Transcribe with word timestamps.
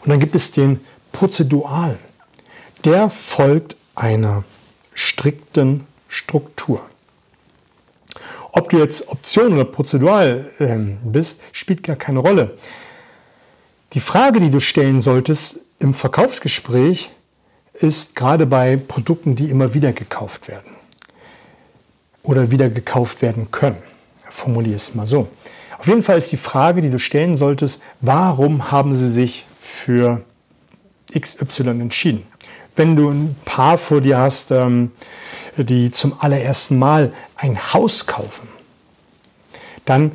Und 0.00 0.08
dann 0.08 0.20
gibt 0.20 0.34
es 0.34 0.52
den 0.52 0.80
Prozedualen. 1.12 1.98
Der 2.84 3.10
folgt 3.10 3.76
einer 3.94 4.44
strikten 4.94 5.86
Struktur. 6.08 6.80
Ob 8.52 8.70
du 8.70 8.78
jetzt 8.78 9.08
Option 9.08 9.52
oder 9.52 9.64
Prozedural 9.64 10.50
äh, 10.58 10.76
bist, 11.04 11.42
spielt 11.52 11.82
gar 11.82 11.96
keine 11.96 12.20
Rolle. 12.20 12.56
Die 13.92 14.00
Frage, 14.00 14.40
die 14.40 14.50
du 14.50 14.60
stellen 14.60 15.00
solltest 15.00 15.60
im 15.78 15.94
Verkaufsgespräch, 15.94 17.10
ist 17.74 18.16
gerade 18.16 18.46
bei 18.46 18.76
Produkten, 18.76 19.36
die 19.36 19.50
immer 19.50 19.74
wieder 19.74 19.92
gekauft 19.92 20.48
werden 20.48 20.72
oder 22.22 22.50
wieder 22.50 22.68
gekauft 22.68 23.22
werden 23.22 23.50
können. 23.50 23.82
Formuliere 24.28 24.76
es 24.76 24.94
mal 24.94 25.06
so. 25.06 25.28
Auf 25.78 25.86
jeden 25.86 26.02
Fall 26.02 26.18
ist 26.18 26.32
die 26.32 26.36
Frage, 26.36 26.80
die 26.80 26.90
du 26.90 26.98
stellen 26.98 27.36
solltest, 27.36 27.80
warum 28.00 28.70
haben 28.70 28.94
sie 28.94 29.10
sich 29.10 29.46
für 29.68 30.22
XY 31.16 31.68
entschieden? 31.80 32.26
Wenn 32.76 32.96
du 32.96 33.10
ein 33.10 33.36
Paar 33.44 33.78
vor 33.78 34.00
dir 34.00 34.18
hast, 34.18 34.50
ähm, 34.50 34.92
die 35.56 35.90
zum 35.90 36.14
allerersten 36.18 36.78
Mal 36.78 37.12
ein 37.36 37.72
Haus 37.72 38.06
kaufen, 38.06 38.48
dann 39.84 40.12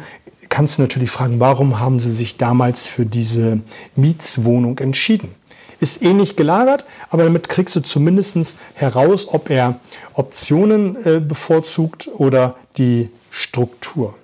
kannst 0.49 0.77
du 0.77 0.83
natürlich 0.83 1.11
fragen, 1.11 1.39
warum 1.39 1.79
haben 1.79 1.99
sie 1.99 2.11
sich 2.11 2.37
damals 2.37 2.87
für 2.87 3.05
diese 3.05 3.59
Mietswohnung 3.95 4.77
entschieden? 4.79 5.33
Ist 5.79 6.01
ähnlich 6.01 6.35
gelagert, 6.35 6.85
aber 7.09 7.23
damit 7.23 7.49
kriegst 7.49 7.75
du 7.75 7.81
zumindest 7.81 8.57
heraus, 8.75 9.27
ob 9.27 9.49
er 9.49 9.79
Optionen 10.13 10.95
äh, 11.05 11.19
bevorzugt 11.19 12.09
oder 12.17 12.55
die 12.77 13.09
Struktur. 13.31 14.15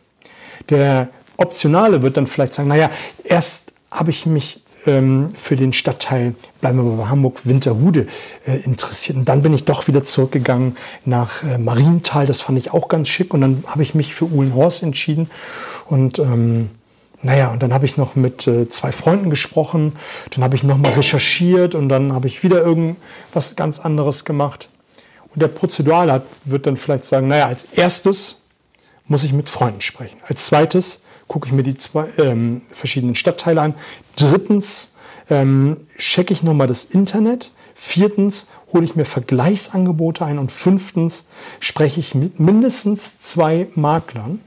Der 0.69 1.09
Optionale 1.35 2.01
wird 2.01 2.15
dann 2.17 2.27
vielleicht 2.27 2.53
sagen, 2.53 2.69
naja, 2.69 2.91
erst 3.23 3.73
habe 3.91 4.11
ich 4.11 4.25
mich 4.25 4.61
ähm, 4.85 5.29
für 5.33 5.55
den 5.55 5.73
Stadtteil, 5.73 6.35
bleiben 6.61 6.77
wir 6.77 6.97
bei 6.97 7.09
Hamburg, 7.09 7.45
Winterhude 7.45 8.07
äh, 8.45 8.57
interessiert. 8.57 9.17
Und 9.17 9.25
dann 9.25 9.41
bin 9.41 9.53
ich 9.53 9.65
doch 9.65 9.87
wieder 9.87 10.03
zurückgegangen 10.03 10.77
nach 11.05 11.43
äh, 11.43 11.57
Marienthal, 11.57 12.25
das 12.25 12.41
fand 12.41 12.57
ich 12.57 12.73
auch 12.73 12.87
ganz 12.87 13.09
schick. 13.09 13.33
Und 13.33 13.41
dann 13.41 13.63
habe 13.67 13.83
ich 13.83 13.95
mich 13.95 14.13
für 14.13 14.25
Uhlenhorst 14.25 14.83
entschieden. 14.83 15.29
Und 15.87 16.19
ähm, 16.19 16.69
naja, 17.21 17.51
und 17.51 17.61
dann 17.61 17.73
habe 17.73 17.85
ich 17.85 17.97
noch 17.97 18.15
mit 18.15 18.47
äh, 18.47 18.69
zwei 18.69 18.91
Freunden 18.91 19.29
gesprochen, 19.29 19.93
dann 20.31 20.43
habe 20.43 20.55
ich 20.55 20.63
nochmal 20.63 20.93
recherchiert 20.93 21.75
und 21.75 21.89
dann 21.89 22.13
habe 22.13 22.27
ich 22.27 22.43
wieder 22.43 22.61
irgendwas 22.63 23.55
ganz 23.57 23.79
anderes 23.79 24.23
gemacht. 24.23 24.69
Und 25.33 25.41
der 25.41 25.49
Prozedural 25.49 26.23
wird 26.45 26.65
dann 26.65 26.77
vielleicht 26.77 27.05
sagen, 27.05 27.27
naja, 27.27 27.47
als 27.47 27.65
erstes 27.75 28.43
muss 29.05 29.23
ich 29.23 29.33
mit 29.33 29.49
Freunden 29.49 29.81
sprechen. 29.81 30.17
Als 30.27 30.45
zweites 30.45 31.03
gucke 31.29 31.47
ich 31.47 31.53
mir 31.53 31.63
die 31.63 31.77
zwei, 31.77 32.09
ähm, 32.17 32.63
verschiedenen 32.67 33.15
Stadtteile 33.15 33.61
an. 33.61 33.75
Drittens 34.17 34.95
ähm, 35.29 35.77
checke 35.97 36.33
ich 36.33 36.43
nochmal 36.43 36.67
das 36.67 36.83
Internet. 36.83 37.51
Viertens 37.75 38.49
hole 38.73 38.83
ich 38.83 38.95
mir 38.95 39.05
Vergleichsangebote 39.05 40.25
ein. 40.25 40.39
Und 40.39 40.51
fünftens 40.51 41.29
spreche 41.61 42.01
ich 42.01 42.15
mit 42.15 42.41
mindestens 42.41 43.21
zwei 43.21 43.67
Maklern. 43.75 44.41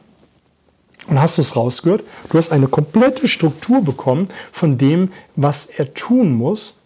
Und 1.07 1.21
hast 1.21 1.39
du 1.39 1.43
es 1.43 1.57
rausgehört? 1.57 2.03
Du 2.31 2.37
hast 2.37 2.53
eine 2.53 2.69
komplette 2.69 3.27
Struktur 3.27 3.83
bekommen 3.83 4.29
von 4.51 4.77
dem, 4.77 5.13
was 5.35 5.67
er 5.67 5.95
tun 5.95 6.33
muss, 6.33 6.79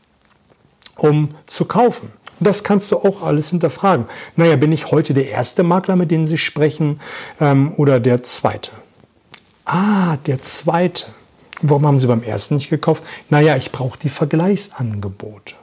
um 0.96 1.30
zu 1.46 1.64
kaufen. 1.64 2.12
Und 2.38 2.46
das 2.46 2.64
kannst 2.64 2.92
du 2.92 2.98
auch 2.98 3.22
alles 3.22 3.50
hinterfragen. 3.50 4.06
Naja, 4.36 4.56
bin 4.56 4.72
ich 4.72 4.90
heute 4.90 5.14
der 5.14 5.30
erste 5.30 5.62
Makler, 5.62 5.96
mit 5.96 6.10
dem 6.10 6.26
Sie 6.26 6.38
sprechen, 6.38 7.00
ähm, 7.40 7.72
oder 7.76 7.98
der 7.98 8.22
zweite? 8.22 8.70
Ah, 9.66 10.16
der 10.26 10.40
zweite. 10.40 11.06
Warum 11.60 11.86
haben 11.86 11.98
Sie 11.98 12.06
beim 12.06 12.22
ersten 12.22 12.54
nicht 12.54 12.70
gekauft? 12.70 13.02
Naja, 13.30 13.56
ich 13.56 13.72
brauche 13.72 13.98
die 13.98 14.08
Vergleichsangebote. 14.08 15.54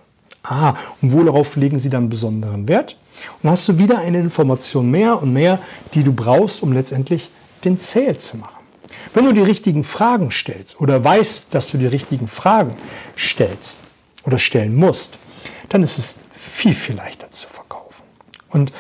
Ah, 0.44 0.76
und 1.02 1.14
worauf 1.14 1.56
legen 1.56 1.80
Sie 1.80 1.90
dann 1.90 2.10
besonderen 2.10 2.68
Wert? 2.68 2.98
Und 3.42 3.50
hast 3.50 3.70
du 3.70 3.78
wieder 3.78 4.00
eine 4.00 4.20
Information 4.20 4.92
mehr 4.92 5.22
und 5.22 5.32
mehr, 5.32 5.60
die 5.94 6.04
du 6.04 6.12
brauchst, 6.12 6.62
um 6.62 6.74
letztendlich 6.74 7.30
den 7.64 7.78
Sale 7.78 8.18
zu 8.18 8.38
machen. 8.38 8.62
Wenn 9.14 9.24
du 9.24 9.32
die 9.32 9.42
richtigen 9.42 9.86
Fragen 9.86 10.32
stellst 10.32 10.82
oder 10.82 11.02
weißt, 11.02 11.56
dass 11.56 11.72
du 11.72 11.78
die 11.78 11.88
richtigen 11.88 12.28
Fragen 12.28 12.76
stellst 13.18 13.80
oder 14.26 14.38
stellen 14.38 14.76
musst, 14.76 15.18
dann 15.70 15.82
ist 15.82 15.98
es 15.98 16.16
viel, 16.34 16.74
viel 16.74 16.96
leichter 16.96 17.32
zu 17.32 17.48
verkaufen. 17.48 18.04
Und 18.50 18.74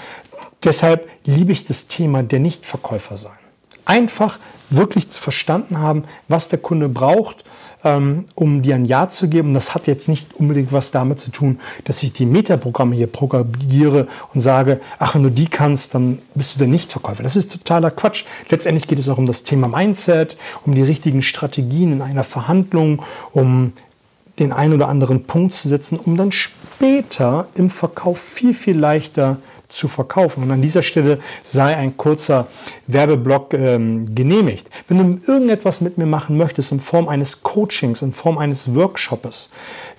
deshalb 0.64 1.08
liebe 1.24 1.54
ich 1.54 1.64
das 1.64 1.88
Thema 1.88 2.24
der 2.24 2.40
Nichtverkäufer 2.40 3.16
sein. 3.16 3.43
Einfach 3.86 4.40
wirklich 4.70 5.08
verstanden 5.10 5.80
haben, 5.80 6.04
was 6.28 6.50
der 6.50 6.60
Kunde 6.60 6.90
braucht, 6.90 7.44
ähm, 7.84 8.26
um 8.36 8.62
dir 8.62 8.76
ein 8.76 8.86
Ja 8.86 9.08
zu 9.08 9.30
geben. 9.30 9.50
Und 9.50 9.54
das 9.56 9.76
hat 9.76 9.88
jetzt 9.88 10.08
nicht 10.08 10.36
unbedingt 10.36 10.72
was 10.72 10.92
damit 10.92 11.20
zu 11.20 11.32
tun, 11.32 11.60
dass 11.84 12.02
ich 12.04 12.14
die 12.14 12.26
Metaprogramme 12.26 12.96
hier 12.96 13.08
programmiere 13.08 14.08
und 14.34 14.40
sage, 14.40 14.80
ach, 15.00 15.16
wenn 15.16 15.24
du 15.24 15.30
die 15.30 15.48
kannst, 15.48 15.94
dann 15.96 16.20
bist 16.36 16.56
du 16.56 16.60
der 16.60 16.68
Nichtverkäufer. 16.68 17.24
Das 17.24 17.36
ist 17.36 17.52
totaler 17.52 17.92
Quatsch. 17.92 18.26
Letztendlich 18.50 18.88
geht 18.88 19.00
es 19.00 19.10
auch 19.10 19.18
um 19.18 19.26
das 19.26 19.44
Thema 19.44 19.68
Mindset, 19.68 20.38
um 20.66 20.74
die 20.74 20.84
richtigen 20.84 21.22
Strategien 21.22 21.92
in 21.92 22.02
einer 22.02 22.24
Verhandlung, 22.24 23.02
um 23.32 23.74
den 24.40 24.52
einen 24.52 24.74
oder 24.74 24.88
anderen 24.88 25.26
Punkt 25.26 25.54
zu 25.54 25.68
setzen, 25.68 26.00
um 26.00 26.18
dann 26.18 26.32
später 26.32 27.48
im 27.54 27.70
Verkauf 27.70 28.20
viel, 28.20 28.54
viel 28.54 28.78
leichter 28.78 29.38
zu 29.74 29.88
verkaufen. 29.88 30.44
Und 30.44 30.52
an 30.52 30.62
dieser 30.62 30.82
Stelle 30.82 31.20
sei 31.44 31.76
ein 31.76 31.98
kurzer 31.98 32.48
Werbeblock 32.88 33.54
ähm, 33.54 34.14
genehmigt. 34.14 34.70
Wenn 34.88 34.98
du 34.98 35.32
irgendetwas 35.32 35.82
mit 35.82 35.98
mir 35.98 36.06
machen 36.06 36.38
möchtest 36.38 36.72
in 36.72 36.80
Form 36.80 37.08
eines 37.08 37.44
Coachings, 37.44 38.02
in 38.02 38.14
Form 38.14 38.38
eines 38.38 38.76
Workshops, 38.76 39.50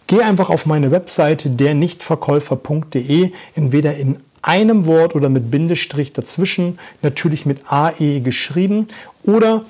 geh 0.07 0.23
einfach 0.23 0.51
auf 0.51 0.67
meine 0.67 0.91
Webseite 0.91 1.51
dernichtverkäufer.de, 1.51 3.33
entweder 3.55 3.97
in 3.97 4.19
einem 4.43 4.87
Wort 4.87 5.15
oder 5.15 5.29
mit 5.29 5.51
Bindestrich 5.51 6.13
dazwischen, 6.13 6.79
natürlich 7.03 7.47
mit 7.47 7.63
AE 7.71 8.21
geschrieben 8.21 8.89
oder 9.25 9.65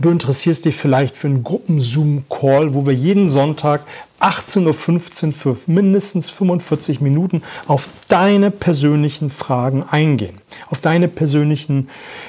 Du 0.00 0.10
interessierst 0.10 0.66
dich 0.66 0.76
vielleicht 0.76 1.16
für 1.16 1.26
einen 1.26 1.42
Gruppen-Zoom-Call, 1.42 2.74
wo 2.74 2.84
wir 2.84 2.92
jeden 2.92 3.30
Sonntag 3.30 3.86
18.15 4.20 5.26
Uhr 5.26 5.32
für 5.32 5.56
mindestens 5.66 6.28
45 6.28 7.00
Minuten 7.00 7.42
auf 7.66 7.88
deine 8.08 8.50
persönlichen 8.50 9.30
Fragen 9.30 9.82
eingehen, 9.82 10.36
auf 10.68 10.80
deine 10.80 11.08
persönlichen 11.08 11.88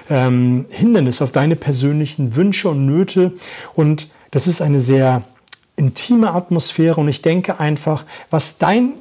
ähm, 0.09 0.65
Hindernisse, 0.69 1.25
auf 1.25 1.31
deine 1.31 1.57
persönlichen 1.57 2.37
Wünsche 2.37 2.69
und 2.69 2.85
Nöte. 2.85 3.33
Und 3.75 4.07
das 4.31 4.47
ist 4.47 4.61
eine 4.61 4.79
sehr 4.79 5.23
intime 5.75 6.31
Atmosphäre 6.31 7.01
und 7.01 7.09
ich 7.09 7.21
denke 7.21 7.59
einfach, 7.59 8.05
was 8.29 8.59
dein 8.59 8.93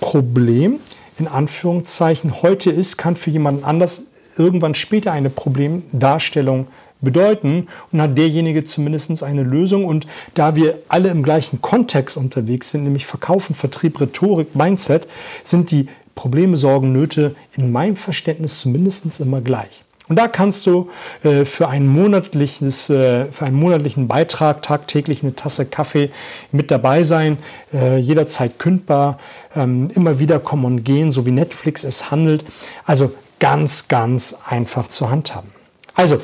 Problem 0.00 0.80
in 1.18 1.28
Anführungszeichen 1.28 2.42
heute 2.42 2.70
ist, 2.70 2.96
kann 2.96 3.16
für 3.16 3.30
jemanden 3.30 3.64
anders 3.64 4.06
irgendwann 4.38 4.74
später 4.74 5.12
eine 5.12 5.30
Problemdarstellung 5.30 6.66
sein 6.66 6.85
bedeuten 7.00 7.68
und 7.92 8.00
hat 8.00 8.16
derjenige 8.16 8.64
zumindest 8.64 9.22
eine 9.22 9.42
Lösung. 9.42 9.84
Und 9.84 10.06
da 10.34 10.56
wir 10.56 10.78
alle 10.88 11.10
im 11.10 11.22
gleichen 11.22 11.60
Kontext 11.60 12.16
unterwegs 12.16 12.70
sind, 12.70 12.84
nämlich 12.84 13.06
Verkaufen, 13.06 13.54
Vertrieb, 13.54 14.00
Rhetorik, 14.00 14.54
Mindset, 14.54 15.08
sind 15.44 15.70
die 15.70 15.88
Probleme, 16.14 16.56
Sorgen, 16.56 16.92
Nöte 16.92 17.36
in 17.56 17.72
meinem 17.72 17.96
Verständnis 17.96 18.60
zumindest 18.60 19.20
immer 19.20 19.40
gleich. 19.40 19.84
Und 20.08 20.16
da 20.16 20.28
kannst 20.28 20.66
du 20.66 20.88
äh, 21.24 21.44
für, 21.44 21.68
ein 21.68 21.86
monatliches, 21.86 22.88
äh, 22.90 23.26
für 23.32 23.44
einen 23.44 23.56
monatlichen 23.56 24.06
Beitrag 24.06 24.62
tagtäglich 24.62 25.22
eine 25.22 25.34
Tasse 25.34 25.66
Kaffee 25.66 26.10
mit 26.52 26.70
dabei 26.70 27.02
sein, 27.02 27.38
äh, 27.72 27.98
jederzeit 27.98 28.58
kündbar, 28.58 29.18
ähm, 29.54 29.90
immer 29.94 30.20
wieder 30.20 30.38
kommen 30.38 30.64
und 30.64 30.84
gehen, 30.84 31.10
so 31.10 31.26
wie 31.26 31.32
Netflix 31.32 31.82
es 31.82 32.10
handelt. 32.10 32.44
Also 32.84 33.12
ganz, 33.40 33.88
ganz 33.88 34.38
einfach 34.48 34.86
zu 34.88 35.10
handhaben. 35.10 35.50
Also 35.94 36.20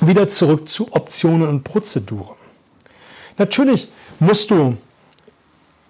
wieder 0.00 0.28
zurück 0.28 0.68
zu 0.68 0.92
Optionen 0.92 1.48
und 1.48 1.64
Prozeduren. 1.64 2.36
Natürlich 3.38 3.88
musst 4.18 4.50
du, 4.50 4.76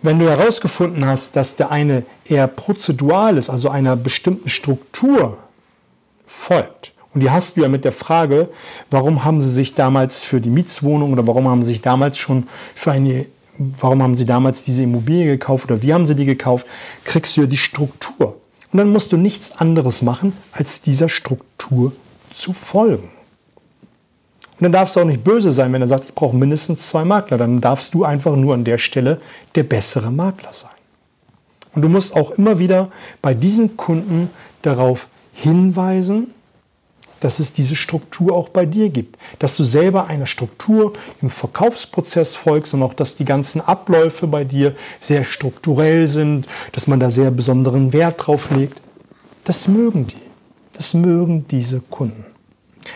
wenn 0.03 0.19
du 0.19 0.29
herausgefunden 0.29 1.06
hast, 1.06 1.37
dass 1.37 1.56
der 1.56 1.70
eine 1.70 2.05
eher 2.25 2.47
prozedural 2.47 3.37
ist, 3.38 3.50
also 3.50 3.69
einer 3.70 3.97
bestimmten 3.97 4.49
Struktur 4.49 5.38
folgt, 6.26 6.93
und 7.17 7.23
die 7.23 7.31
hast 7.31 7.56
du 7.56 7.62
ja 7.62 7.69
mit 7.69 7.87
der 7.87 7.93
Frage, 7.93 8.50
warum 8.91 9.25
haben 9.25 9.41
sie 9.41 9.50
sich 9.50 9.73
damals 9.73 10.23
für 10.23 10.38
die 10.38 10.50
Mietswohnung 10.50 11.14
oder 11.14 11.26
warum 11.26 11.49
haben 11.49 11.62
sie 11.62 11.70
sich 11.70 11.81
damals 11.81 12.19
schon 12.19 12.47
für 12.75 12.93
eine, 12.93 13.25
warum 13.56 14.03
haben 14.03 14.17
sie 14.17 14.26
damals 14.26 14.64
diese 14.64 14.82
Immobilie 14.82 15.25
gekauft 15.25 15.70
oder 15.70 15.81
wie 15.81 15.94
haben 15.94 16.06
sie 16.06 16.14
die 16.14 16.26
gekauft, 16.26 16.67
kriegst 17.05 17.35
du 17.35 17.41
ja 17.41 17.47
die 17.47 17.56
Struktur. 17.56 18.38
Und 18.70 18.79
dann 18.79 18.93
musst 18.93 19.12
du 19.12 19.17
nichts 19.17 19.56
anderes 19.56 20.03
machen, 20.03 20.35
als 20.53 20.82
dieser 20.82 21.08
Struktur 21.08 21.93
zu 22.31 22.53
folgen. 22.53 23.08
Und 24.58 24.64
dann 24.64 24.73
darfst 24.73 24.97
du 24.97 25.00
auch 25.00 25.05
nicht 25.05 25.23
böse 25.23 25.53
sein, 25.53 25.73
wenn 25.73 25.82
er 25.82 25.88
sagt, 25.88 26.05
ich 26.08 26.14
brauche 26.14 26.35
mindestens 26.35 26.88
zwei 26.88 27.05
Makler. 27.05 27.37
Dann 27.37 27.61
darfst 27.61 27.93
du 27.93 28.05
einfach 28.05 28.37
nur 28.37 28.55
an 28.55 28.64
der 28.64 28.79
Stelle 28.79 29.20
der 29.55 29.64
bessere 29.64 30.11
Makler 30.11 30.53
sein. 30.53 30.70
Und 31.75 31.82
du 31.82 31.91
musst 31.91 32.17
auch 32.17 32.31
immer 32.32 32.58
wieder 32.58 32.91
bei 33.20 33.35
diesen 33.35 33.76
Kunden 33.76 34.31
darauf 34.62 35.08
hinweisen, 35.35 36.29
dass 37.20 37.38
es 37.38 37.53
diese 37.53 37.76
Struktur 37.76 38.35
auch 38.35 38.49
bei 38.49 38.64
dir 38.64 38.88
gibt. 38.88 39.19
Dass 39.38 39.56
du 39.56 39.64
selber 39.64 40.06
einer 40.06 40.26
Struktur 40.26 40.94
im 41.20 41.29
Verkaufsprozess 41.29 42.35
folgst 42.35 42.73
und 42.73 42.82
auch, 42.82 42.94
dass 42.94 43.17
die 43.17 43.25
ganzen 43.26 43.61
Abläufe 43.61 44.26
bei 44.26 44.44
dir 44.44 44.75
sehr 45.00 45.25
strukturell 45.25 46.08
sind, 46.08 46.47
dass 46.73 46.87
man 46.87 46.99
da 46.99 47.11
sehr 47.11 47.31
besonderen 47.31 47.93
Wert 47.93 48.26
drauf 48.26 48.50
legt. 48.50 48.81
Das 49.44 49.69
mögen 49.69 50.06
die. 50.06 50.17
Das 50.73 50.94
mögen 50.94 51.47
diese 51.49 51.81
Kunden. 51.81 52.25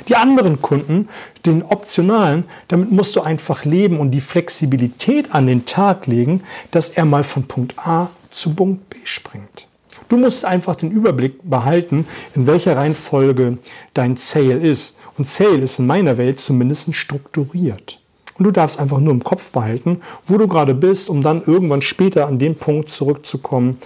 Die 0.09 0.17
anderen 0.17 0.61
Kunden, 0.63 1.09
den 1.47 1.63
optionalen, 1.63 2.45
damit 2.69 2.91
musst 2.91 3.17
du 3.17 3.21
einfach 3.21 3.65
leben 3.65 3.99
und 3.99 4.11
die 4.11 4.21
Flexibilität 4.21 5.35
an 5.35 5.47
den 5.47 5.67
Tag 5.67 6.07
legen, 6.07 6.43
dass 6.71 6.91
er 6.91 7.05
mal 7.05 7.25
von 7.25 7.45
Punkt 7.45 7.79
A 7.79 8.11
zu 8.31 8.55
Punkt 8.55 8.89
B 8.91 8.99
springt. 9.05 9.67
Du 10.09 10.17
musst 10.17 10.45
einfach 10.45 10.75
den 10.75 10.91
Überblick 10.91 11.39
behalten, 11.49 12.07
in 12.35 12.47
welcher 12.47 12.77
Reihenfolge 12.77 13.59
dein 13.95 14.17
Sale 14.17 14.59
ist. 14.59 14.99
Und 15.17 15.29
Sale 15.29 15.59
ist 15.59 15.79
in 15.79 15.87
meiner 15.87 16.19
Welt 16.19 16.41
zumindest 16.41 16.93
strukturiert. 16.95 18.01
Und 18.37 18.45
du 18.45 18.51
darfst 18.51 18.81
einfach 18.81 18.99
nur 18.99 19.13
im 19.13 19.23
Kopf 19.23 19.53
behalten, 19.53 20.01
wo 20.27 20.37
du 20.37 20.49
gerade 20.49 20.75
bist, 20.75 21.09
um 21.11 21.23
dann 21.23 21.43
irgendwann 21.47 21.83
später 21.83 22.27
an 22.27 22.39
den 22.39 22.57
Punkt 22.57 22.89
zurückzukommen, 22.89 23.79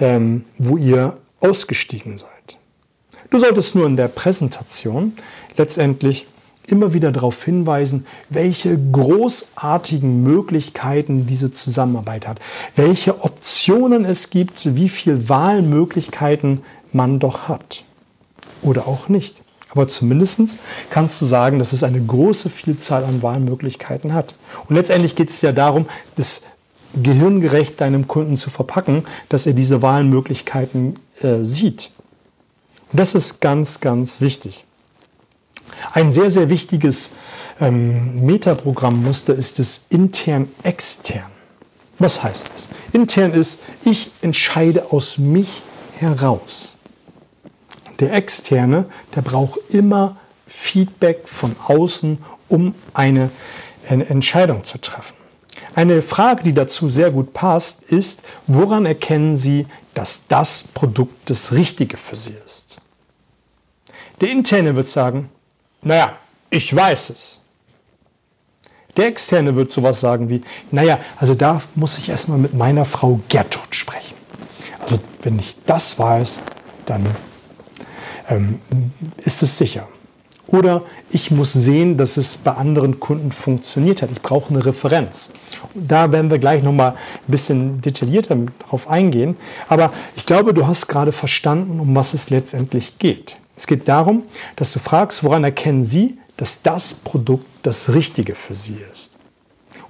ähm, 0.00 0.44
wo 0.56 0.76
ihr 0.76 1.18
ausgestiegen 1.40 2.16
seid. 2.16 2.56
Du 3.30 3.38
solltest 3.38 3.74
nur 3.74 3.86
in 3.86 3.96
der 3.96 4.08
Präsentation 4.08 5.14
letztendlich 5.56 6.26
immer 6.66 6.92
wieder 6.92 7.12
darauf 7.12 7.44
hinweisen, 7.44 8.06
welche 8.28 8.76
großartigen 8.76 10.22
Möglichkeiten 10.22 11.26
diese 11.26 11.52
Zusammenarbeit 11.52 12.26
hat, 12.26 12.40
welche 12.74 13.22
Optionen 13.22 14.04
es 14.04 14.30
gibt, 14.30 14.76
wie 14.76 14.88
viele 14.88 15.28
Wahlmöglichkeiten 15.28 16.62
man 16.92 17.18
doch 17.18 17.48
hat. 17.48 17.84
Oder 18.62 18.88
auch 18.88 19.08
nicht. 19.08 19.42
Aber 19.70 19.88
zumindest 19.88 20.58
kannst 20.90 21.20
du 21.20 21.26
sagen, 21.26 21.58
dass 21.58 21.72
es 21.72 21.82
eine 21.82 22.00
große 22.00 22.50
Vielzahl 22.50 23.04
an 23.04 23.22
Wahlmöglichkeiten 23.22 24.14
hat. 24.14 24.34
Und 24.68 24.76
letztendlich 24.76 25.14
geht 25.14 25.28
es 25.28 25.42
ja 25.42 25.52
darum, 25.52 25.86
das 26.14 26.44
gehirngerecht 27.02 27.80
deinem 27.80 28.08
Kunden 28.08 28.36
zu 28.36 28.48
verpacken, 28.50 29.04
dass 29.28 29.46
er 29.46 29.52
diese 29.52 29.82
Wahlmöglichkeiten 29.82 30.98
äh, 31.20 31.42
sieht. 31.42 31.90
Und 32.90 33.00
das 33.00 33.14
ist 33.14 33.40
ganz, 33.40 33.80
ganz 33.80 34.20
wichtig. 34.20 34.65
Ein 35.96 36.12
sehr, 36.12 36.30
sehr 36.30 36.50
wichtiges 36.50 37.12
ähm, 37.58 38.26
Metaprogrammmuster 38.26 39.34
ist 39.34 39.58
das 39.58 39.86
intern-extern. 39.88 41.30
Was 41.98 42.22
heißt 42.22 42.50
das? 42.54 42.68
Intern 42.92 43.32
ist, 43.32 43.62
ich 43.82 44.10
entscheide 44.20 44.92
aus 44.92 45.16
mich 45.16 45.62
heraus. 45.98 46.76
Der 47.98 48.12
externe, 48.12 48.84
der 49.14 49.22
braucht 49.22 49.58
immer 49.70 50.18
Feedback 50.46 51.26
von 51.26 51.56
außen, 51.66 52.18
um 52.50 52.74
eine, 52.92 53.30
eine 53.88 54.06
Entscheidung 54.10 54.64
zu 54.64 54.76
treffen. 54.76 55.14
Eine 55.74 56.02
Frage, 56.02 56.42
die 56.42 56.52
dazu 56.52 56.90
sehr 56.90 57.10
gut 57.10 57.32
passt, 57.32 57.84
ist, 57.84 58.20
woran 58.46 58.84
erkennen 58.84 59.34
Sie, 59.34 59.66
dass 59.94 60.26
das 60.28 60.64
Produkt 60.74 61.30
das 61.30 61.52
Richtige 61.52 61.96
für 61.96 62.16
Sie 62.16 62.34
ist? 62.44 62.76
Der 64.20 64.28
Interne 64.28 64.76
wird 64.76 64.88
sagen, 64.88 65.30
naja, 65.82 66.12
ich 66.50 66.74
weiß 66.74 67.10
es. 67.10 67.40
Der 68.96 69.08
Externe 69.08 69.54
wird 69.56 69.72
sowas 69.72 70.00
sagen 70.00 70.30
wie, 70.30 70.40
naja, 70.70 70.98
also 71.16 71.34
da 71.34 71.60
muss 71.74 71.98
ich 71.98 72.08
erstmal 72.08 72.38
mit 72.38 72.54
meiner 72.54 72.84
Frau 72.84 73.20
Gertrud 73.28 73.74
sprechen. 73.74 74.14
Also 74.80 74.98
wenn 75.22 75.38
ich 75.38 75.56
das 75.66 75.98
weiß, 75.98 76.40
dann 76.86 77.04
ähm, 78.28 78.60
ist 79.18 79.42
es 79.42 79.58
sicher. 79.58 79.86
Oder 80.46 80.82
ich 81.10 81.30
muss 81.30 81.52
sehen, 81.52 81.96
dass 81.96 82.16
es 82.16 82.36
bei 82.36 82.52
anderen 82.52 83.00
Kunden 83.00 83.32
funktioniert 83.32 84.00
hat. 84.00 84.10
Ich 84.12 84.22
brauche 84.22 84.50
eine 84.50 84.64
Referenz. 84.64 85.32
Da 85.74 86.12
werden 86.12 86.30
wir 86.30 86.38
gleich 86.38 86.62
nochmal 86.62 86.92
ein 86.92 87.30
bisschen 87.30 87.82
detaillierter 87.82 88.36
drauf 88.68 88.88
eingehen. 88.88 89.36
Aber 89.68 89.92
ich 90.14 90.24
glaube, 90.24 90.54
du 90.54 90.66
hast 90.66 90.86
gerade 90.86 91.10
verstanden, 91.10 91.80
um 91.80 91.94
was 91.96 92.14
es 92.14 92.30
letztendlich 92.30 92.98
geht. 92.98 93.38
Es 93.56 93.66
geht 93.66 93.88
darum, 93.88 94.24
dass 94.54 94.72
du 94.72 94.78
fragst, 94.78 95.24
woran 95.24 95.42
erkennen 95.42 95.82
Sie, 95.82 96.18
dass 96.36 96.62
das 96.62 96.94
Produkt 96.94 97.46
das 97.62 97.94
Richtige 97.94 98.34
für 98.34 98.54
Sie 98.54 98.76
ist. 98.92 99.10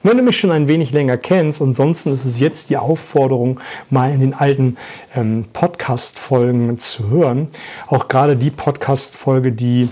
Und 0.03 0.11
wenn 0.11 0.19
du 0.19 0.23
mich 0.23 0.39
schon 0.39 0.53
ein 0.53 0.69
wenig 0.69 0.93
länger 0.93 1.17
kennst, 1.17 1.61
ansonsten 1.61 2.15
ist 2.15 2.25
es 2.25 2.39
jetzt 2.39 2.71
die 2.71 2.77
Aufforderung, 2.77 3.59
mal 3.91 4.13
in 4.13 4.21
den 4.21 4.35
alten 4.35 4.77
ähm, 5.17 5.47
Podcast-Folgen 5.53 6.79
zu 6.79 7.11
hören. 7.11 7.49
Auch 7.89 8.07
gerade 8.07 8.37
die 8.37 8.51
Podcast-Folge, 8.51 9.51
die 9.51 9.89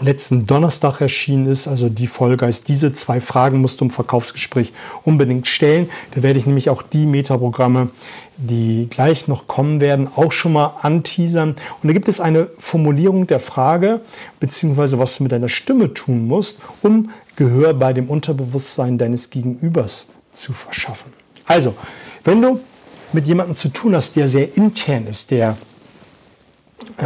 letzten 0.00 0.46
Donnerstag 0.46 1.00
erschienen 1.00 1.46
ist. 1.46 1.68
Also 1.68 1.88
die 1.88 2.06
Folge 2.06 2.46
heißt, 2.46 2.68
diese 2.68 2.92
zwei 2.92 3.20
Fragen 3.20 3.60
musst 3.60 3.80
du 3.80 3.84
im 3.84 3.90
Verkaufsgespräch 3.90 4.72
unbedingt 5.04 5.46
stellen. 5.46 5.90
Da 6.14 6.22
werde 6.22 6.38
ich 6.38 6.46
nämlich 6.46 6.70
auch 6.70 6.82
die 6.82 7.06
Metaprogramme, 7.06 7.90
die 8.36 8.88
gleich 8.88 9.28
noch 9.28 9.46
kommen 9.46 9.80
werden, 9.80 10.08
auch 10.14 10.32
schon 10.32 10.54
mal 10.54 10.74
anteasern. 10.82 11.56
Und 11.82 11.88
da 11.88 11.92
gibt 11.92 12.08
es 12.08 12.20
eine 12.20 12.48
Formulierung 12.58 13.26
der 13.26 13.40
Frage, 13.40 14.00
beziehungsweise 14.40 14.98
was 14.98 15.16
du 15.16 15.24
mit 15.24 15.32
deiner 15.32 15.48
Stimme 15.48 15.92
tun 15.92 16.26
musst, 16.26 16.58
um 16.82 17.10
Gehör 17.36 17.74
bei 17.74 17.92
dem 17.92 18.08
Unterbewusstsein 18.08 18.98
deines 18.98 19.30
Gegenübers 19.30 20.08
zu 20.32 20.52
verschaffen. 20.52 21.12
Also, 21.46 21.74
wenn 22.24 22.40
du 22.40 22.60
mit 23.12 23.26
jemandem 23.26 23.56
zu 23.56 23.68
tun 23.70 23.94
hast, 23.94 24.16
der 24.16 24.28
sehr 24.28 24.56
intern 24.56 25.06
ist, 25.06 25.30
der 25.30 25.56
äh, 26.96 27.04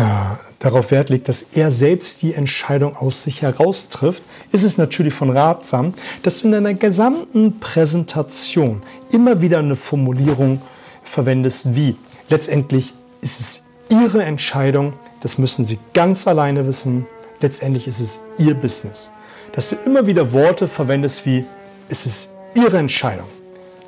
darauf 0.58 0.90
Wert 0.90 1.10
legt, 1.10 1.28
dass 1.28 1.42
er 1.54 1.70
selbst 1.70 2.22
die 2.22 2.34
Entscheidung 2.34 2.96
aus 2.96 3.22
sich 3.24 3.42
heraus 3.42 3.88
trifft, 3.88 4.22
ist 4.52 4.64
es 4.64 4.78
natürlich 4.78 5.14
von 5.14 5.30
ratsam, 5.30 5.94
dass 6.22 6.40
du 6.40 6.46
in 6.46 6.52
deiner 6.52 6.74
gesamten 6.74 7.60
Präsentation 7.60 8.82
immer 9.10 9.40
wieder 9.40 9.58
eine 9.58 9.76
Formulierung 9.76 10.62
verwendest 11.02 11.74
wie. 11.74 11.96
Letztendlich 12.28 12.94
ist 13.20 13.40
es 13.40 13.64
ihre 13.88 14.22
Entscheidung, 14.22 14.94
das 15.20 15.38
müssen 15.38 15.64
sie 15.64 15.78
ganz 15.92 16.26
alleine 16.26 16.66
wissen. 16.66 17.06
Letztendlich 17.40 17.86
ist 17.86 18.00
es 18.00 18.20
ihr 18.38 18.54
Business. 18.54 19.10
Dass 19.52 19.68
du 19.68 19.76
immer 19.84 20.06
wieder 20.06 20.32
Worte 20.32 20.66
verwendest 20.66 21.26
wie, 21.26 21.44
es 21.88 22.06
ist 22.06 22.30
ihre 22.54 22.78
Entscheidung. 22.78 23.26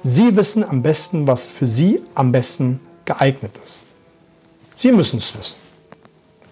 Sie 0.02 0.36
wissen 0.36 0.62
am 0.62 0.82
besten, 0.82 1.26
was 1.26 1.46
für 1.46 1.66
sie 1.66 2.02
am 2.14 2.32
besten 2.32 2.80
geeignet 3.04 3.52
ist. 3.64 3.82
Sie 4.74 4.92
müssen 4.92 5.19
es 5.19 5.36
wissen. 5.36 5.65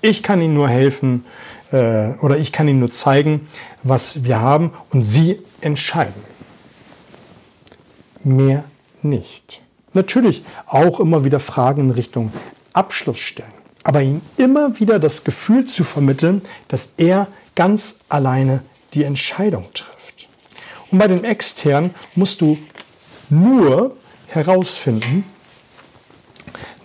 Ich 0.05 0.23
kann 0.23 0.43
Ihnen 0.43 0.53
nur 0.53 0.69
helfen 0.69 1.25
äh, 1.73 2.11
oder 2.21 2.37
ich 2.37 2.53
kann 2.53 2.69
Ihnen 2.69 2.79
nur 2.79 2.91
zeigen, 2.91 3.49
was 3.83 4.23
wir 4.23 4.39
haben 4.39 4.75
und 4.91 5.03
Sie 5.03 5.39
entscheiden. 5.63 6.23
Mehr 8.23 8.65
nicht. 9.01 9.63
Natürlich 9.95 10.45
auch 10.67 11.01
immer 11.01 11.25
wieder 11.25 11.41
Fragen 11.41 11.85
in 11.85 11.91
Richtung 11.91 12.35
Abschluss 12.75 13.19
stellen, 13.19 13.49
aber 13.83 14.03
ihm 14.03 14.21
immer 14.37 14.79
wieder 14.79 14.99
das 14.99 15.25
Gefühl 15.25 15.65
zu 15.65 15.85
vermitteln, 15.85 16.43
dass 16.69 16.91
er 16.99 17.29
ganz 17.55 18.01
alleine 18.11 18.61
die 18.93 19.05
Entscheidung 19.05 19.73
trifft. 19.73 20.29
Und 20.91 20.99
bei 20.99 21.09
den 21.09 21.25
externen 21.25 21.95
musst 22.15 22.43
du 22.43 22.59
nur 23.31 23.97
herausfinden, 24.27 25.25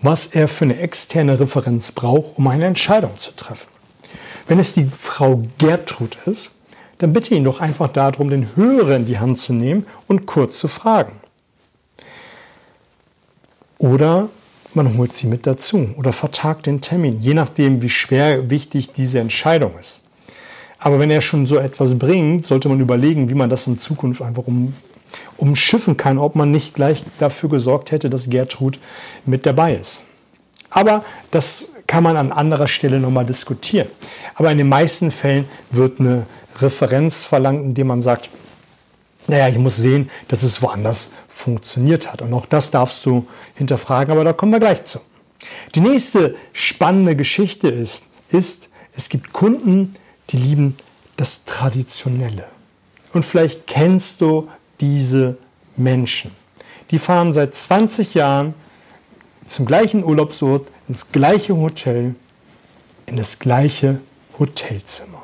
was 0.01 0.27
er 0.27 0.47
für 0.47 0.65
eine 0.65 0.79
externe 0.79 1.39
Referenz 1.39 1.91
braucht, 1.91 2.37
um 2.37 2.47
eine 2.47 2.65
Entscheidung 2.65 3.17
zu 3.17 3.35
treffen. 3.35 3.67
Wenn 4.47 4.59
es 4.59 4.73
die 4.73 4.89
Frau 4.99 5.43
Gertrud 5.57 6.17
ist, 6.25 6.55
dann 6.99 7.13
bitte 7.13 7.35
ihn 7.35 7.43
doch 7.43 7.61
einfach 7.61 7.89
darum, 7.89 8.29
den 8.29 8.55
Hörer 8.55 8.95
in 8.95 9.05
die 9.05 9.19
Hand 9.19 9.37
zu 9.39 9.53
nehmen 9.53 9.85
und 10.07 10.25
kurz 10.25 10.59
zu 10.59 10.67
fragen. 10.67 11.13
Oder 13.77 14.29
man 14.73 14.97
holt 14.97 15.13
sie 15.13 15.27
mit 15.27 15.47
dazu 15.47 15.89
oder 15.97 16.13
vertagt 16.13 16.65
den 16.65 16.81
Termin, 16.81 17.19
je 17.21 17.33
nachdem, 17.33 17.81
wie 17.81 17.89
schwer 17.89 18.49
wichtig 18.49 18.91
diese 18.91 19.19
Entscheidung 19.19 19.77
ist. 19.79 20.03
Aber 20.77 20.99
wenn 20.99 21.11
er 21.11 21.21
schon 21.21 21.45
so 21.45 21.57
etwas 21.57 21.97
bringt, 21.97 22.45
sollte 22.45 22.69
man 22.69 22.79
überlegen, 22.79 23.29
wie 23.29 23.35
man 23.35 23.49
das 23.49 23.67
in 23.67 23.79
Zukunft 23.79 24.21
einfach 24.21 24.47
um 24.47 24.73
umschiffen 25.39 25.97
kann, 25.97 26.17
ob 26.17 26.35
man 26.35 26.51
nicht 26.51 26.75
gleich 26.75 27.03
dafür 27.19 27.49
gesorgt 27.49 27.91
hätte, 27.91 28.09
dass 28.09 28.29
Gertrud 28.29 28.79
mit 29.25 29.45
dabei 29.45 29.75
ist. 29.75 30.05
Aber 30.69 31.03
das 31.31 31.69
kann 31.87 32.03
man 32.03 32.17
an 32.17 32.31
anderer 32.31 32.67
Stelle 32.67 32.99
nochmal 32.99 33.25
diskutieren. 33.25 33.87
Aber 34.35 34.51
in 34.51 34.57
den 34.57 34.69
meisten 34.69 35.11
Fällen 35.11 35.49
wird 35.71 35.99
eine 35.99 36.27
Referenz 36.57 37.23
verlangt, 37.23 37.63
indem 37.63 37.87
man 37.87 38.01
sagt, 38.01 38.29
naja, 39.27 39.47
ich 39.47 39.57
muss 39.57 39.77
sehen, 39.77 40.09
dass 40.27 40.43
es 40.43 40.61
woanders 40.61 41.11
funktioniert 41.27 42.11
hat. 42.11 42.21
Und 42.21 42.33
auch 42.33 42.45
das 42.45 42.71
darfst 42.71 43.05
du 43.05 43.27
hinterfragen, 43.55 44.11
aber 44.11 44.23
da 44.23 44.33
kommen 44.33 44.51
wir 44.51 44.59
gleich 44.59 44.83
zu. 44.83 44.99
Die 45.75 45.81
nächste 45.81 46.35
spannende 46.53 47.15
Geschichte 47.15 47.69
ist, 47.69 48.07
ist, 48.29 48.69
es 48.93 49.09
gibt 49.09 49.33
Kunden, 49.33 49.95
die 50.29 50.37
lieben 50.37 50.77
das 51.15 51.45
Traditionelle. 51.45 52.45
Und 53.13 53.25
vielleicht 53.25 53.65
kennst 53.65 54.21
du 54.21 54.47
diese 54.81 55.37
Menschen. 55.75 56.31
Die 56.91 56.99
fahren 56.99 57.33
seit 57.33 57.55
20 57.55 58.13
Jahren 58.13 58.53
zum 59.45 59.65
gleichen 59.65 60.03
Urlaubsort, 60.03 60.67
ins 60.87 61.11
gleiche 61.11 61.55
Hotel, 61.55 62.15
in 63.05 63.15
das 63.15 63.39
gleiche 63.39 63.99
Hotelzimmer. 64.37 65.23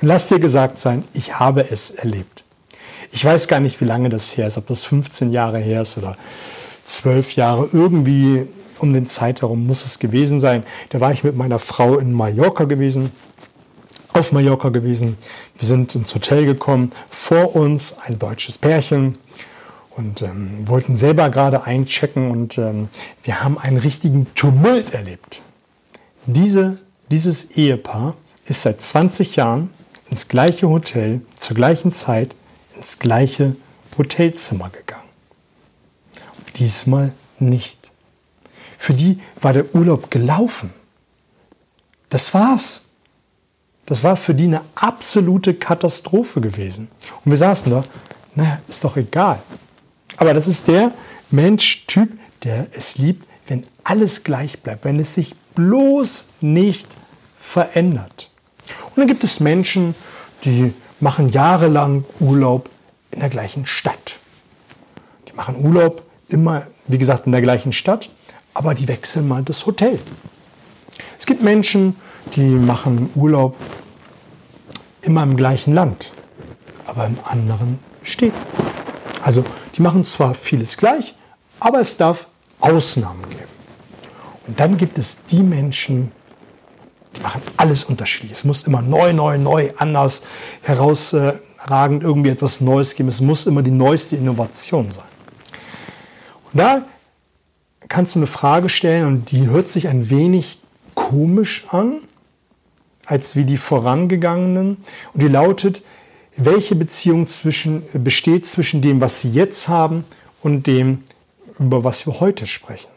Und 0.00 0.08
lass 0.08 0.28
dir 0.28 0.38
gesagt 0.38 0.78
sein, 0.78 1.04
ich 1.14 1.38
habe 1.38 1.70
es 1.70 1.90
erlebt. 1.90 2.44
Ich 3.12 3.24
weiß 3.24 3.48
gar 3.48 3.60
nicht, 3.60 3.80
wie 3.80 3.84
lange 3.84 4.08
das 4.08 4.36
her 4.36 4.48
ist, 4.48 4.58
ob 4.58 4.66
das 4.66 4.84
15 4.84 5.32
Jahre 5.32 5.58
her 5.58 5.82
ist 5.82 5.96
oder 5.98 6.16
12 6.84 7.36
Jahre. 7.36 7.68
Irgendwie 7.72 8.46
um 8.78 8.92
den 8.92 9.06
Zeit 9.06 9.42
herum 9.42 9.66
muss 9.66 9.84
es 9.84 9.98
gewesen 9.98 10.40
sein. 10.40 10.64
Da 10.90 11.00
war 11.00 11.12
ich 11.12 11.24
mit 11.24 11.36
meiner 11.36 11.58
Frau 11.58 11.98
in 11.98 12.12
Mallorca 12.12 12.64
gewesen, 12.64 13.12
auf 14.14 14.32
Mallorca 14.32 14.70
gewesen. 14.70 15.18
Wir 15.58 15.68
sind 15.68 15.94
ins 15.94 16.14
Hotel 16.14 16.46
gekommen. 16.46 16.92
Vor 17.10 17.54
uns 17.54 17.98
ein 17.98 18.18
deutsches 18.18 18.56
Pärchen 18.56 19.18
und 19.90 20.22
ähm, 20.22 20.66
wollten 20.66 20.96
selber 20.96 21.30
gerade 21.30 21.64
einchecken 21.64 22.30
und 22.30 22.56
ähm, 22.58 22.88
wir 23.22 23.42
haben 23.42 23.58
einen 23.58 23.76
richtigen 23.76 24.26
Tumult 24.34 24.94
erlebt. 24.94 25.42
Diese, 26.26 26.78
dieses 27.10 27.50
Ehepaar 27.52 28.14
ist 28.46 28.62
seit 28.62 28.80
20 28.80 29.36
Jahren 29.36 29.70
ins 30.10 30.28
gleiche 30.28 30.68
Hotel 30.68 31.20
zur 31.38 31.56
gleichen 31.56 31.92
Zeit 31.92 32.36
ins 32.76 32.98
gleiche 32.98 33.56
Hotelzimmer 33.98 34.70
gegangen. 34.70 35.02
Diesmal 36.56 37.12
nicht. 37.38 37.90
Für 38.78 38.94
die 38.94 39.20
war 39.40 39.52
der 39.52 39.74
Urlaub 39.74 40.10
gelaufen. 40.10 40.70
Das 42.10 42.32
war's. 42.32 42.83
Das 43.86 44.02
war 44.02 44.16
für 44.16 44.34
die 44.34 44.44
eine 44.44 44.62
absolute 44.74 45.54
Katastrophe 45.54 46.40
gewesen. 46.40 46.88
Und 47.24 47.30
wir 47.30 47.36
saßen 47.36 47.70
da, 47.70 47.84
naja, 48.34 48.60
ist 48.68 48.82
doch 48.84 48.96
egal. 48.96 49.40
Aber 50.16 50.32
das 50.34 50.48
ist 50.48 50.68
der 50.68 50.92
Mensch-Typ, 51.30 52.10
der 52.44 52.66
es 52.72 52.96
liebt, 52.96 53.26
wenn 53.46 53.66
alles 53.82 54.24
gleich 54.24 54.60
bleibt, 54.60 54.84
wenn 54.84 54.98
es 54.98 55.14
sich 55.14 55.34
bloß 55.54 56.26
nicht 56.40 56.88
verändert. 57.38 58.30
Und 58.86 58.98
dann 58.98 59.06
gibt 59.06 59.24
es 59.24 59.40
Menschen, 59.40 59.94
die 60.44 60.72
machen 61.00 61.28
jahrelang 61.28 62.04
Urlaub 62.20 62.70
in 63.10 63.20
der 63.20 63.28
gleichen 63.28 63.66
Stadt. 63.66 64.18
Die 65.28 65.32
machen 65.34 65.64
Urlaub 65.64 66.02
immer, 66.28 66.66
wie 66.86 66.98
gesagt, 66.98 67.26
in 67.26 67.32
der 67.32 67.42
gleichen 67.42 67.72
Stadt, 67.72 68.08
aber 68.54 68.74
die 68.74 68.88
wechseln 68.88 69.28
mal 69.28 69.42
das 69.42 69.66
Hotel. 69.66 69.98
Es 71.18 71.26
gibt 71.26 71.42
Menschen, 71.42 71.96
die 72.34 72.42
machen 72.42 73.10
Urlaub 73.14 73.56
immer 75.02 75.22
im 75.22 75.36
gleichen 75.36 75.74
Land, 75.74 76.12
aber 76.86 77.06
im 77.06 77.18
anderen 77.24 77.78
Städten. 78.02 78.38
Also 79.22 79.44
die 79.76 79.82
machen 79.82 80.04
zwar 80.04 80.34
vieles 80.34 80.76
gleich, 80.76 81.14
aber 81.60 81.80
es 81.80 81.96
darf 81.96 82.26
Ausnahmen 82.60 83.22
geben. 83.28 83.42
Und 84.46 84.60
dann 84.60 84.76
gibt 84.76 84.98
es 84.98 85.24
die 85.30 85.42
Menschen, 85.42 86.12
die 87.16 87.20
machen 87.20 87.42
alles 87.56 87.84
unterschiedlich. 87.84 88.32
Es 88.32 88.44
muss 88.44 88.64
immer 88.64 88.82
neu, 88.82 89.12
neu, 89.12 89.38
neu, 89.38 89.70
anders, 89.78 90.24
herausragend 90.62 92.02
irgendwie 92.02 92.30
etwas 92.30 92.60
Neues 92.60 92.94
geben. 92.94 93.08
Es 93.08 93.20
muss 93.20 93.46
immer 93.46 93.62
die 93.62 93.70
neueste 93.70 94.16
Innovation 94.16 94.90
sein. 94.92 95.04
Und 96.52 96.60
da 96.60 96.82
kannst 97.88 98.14
du 98.14 98.20
eine 98.20 98.26
Frage 98.26 98.68
stellen 98.68 99.06
und 99.06 99.30
die 99.30 99.48
hört 99.48 99.68
sich 99.68 99.88
ein 99.88 100.10
wenig 100.10 100.60
komisch 100.94 101.66
an, 101.70 102.00
als 103.06 103.36
wie 103.36 103.44
die 103.44 103.56
vorangegangenen. 103.56 104.78
Und 105.12 105.22
die 105.22 105.28
lautet, 105.28 105.82
welche 106.36 106.74
Beziehung 106.74 107.26
zwischen, 107.26 107.82
besteht 107.92 108.46
zwischen 108.46 108.82
dem, 108.82 109.00
was 109.00 109.20
sie 109.20 109.30
jetzt 109.30 109.68
haben 109.68 110.04
und 110.42 110.66
dem, 110.66 111.04
über 111.58 111.84
was 111.84 112.06
wir 112.06 112.20
heute 112.20 112.46
sprechen? 112.46 112.88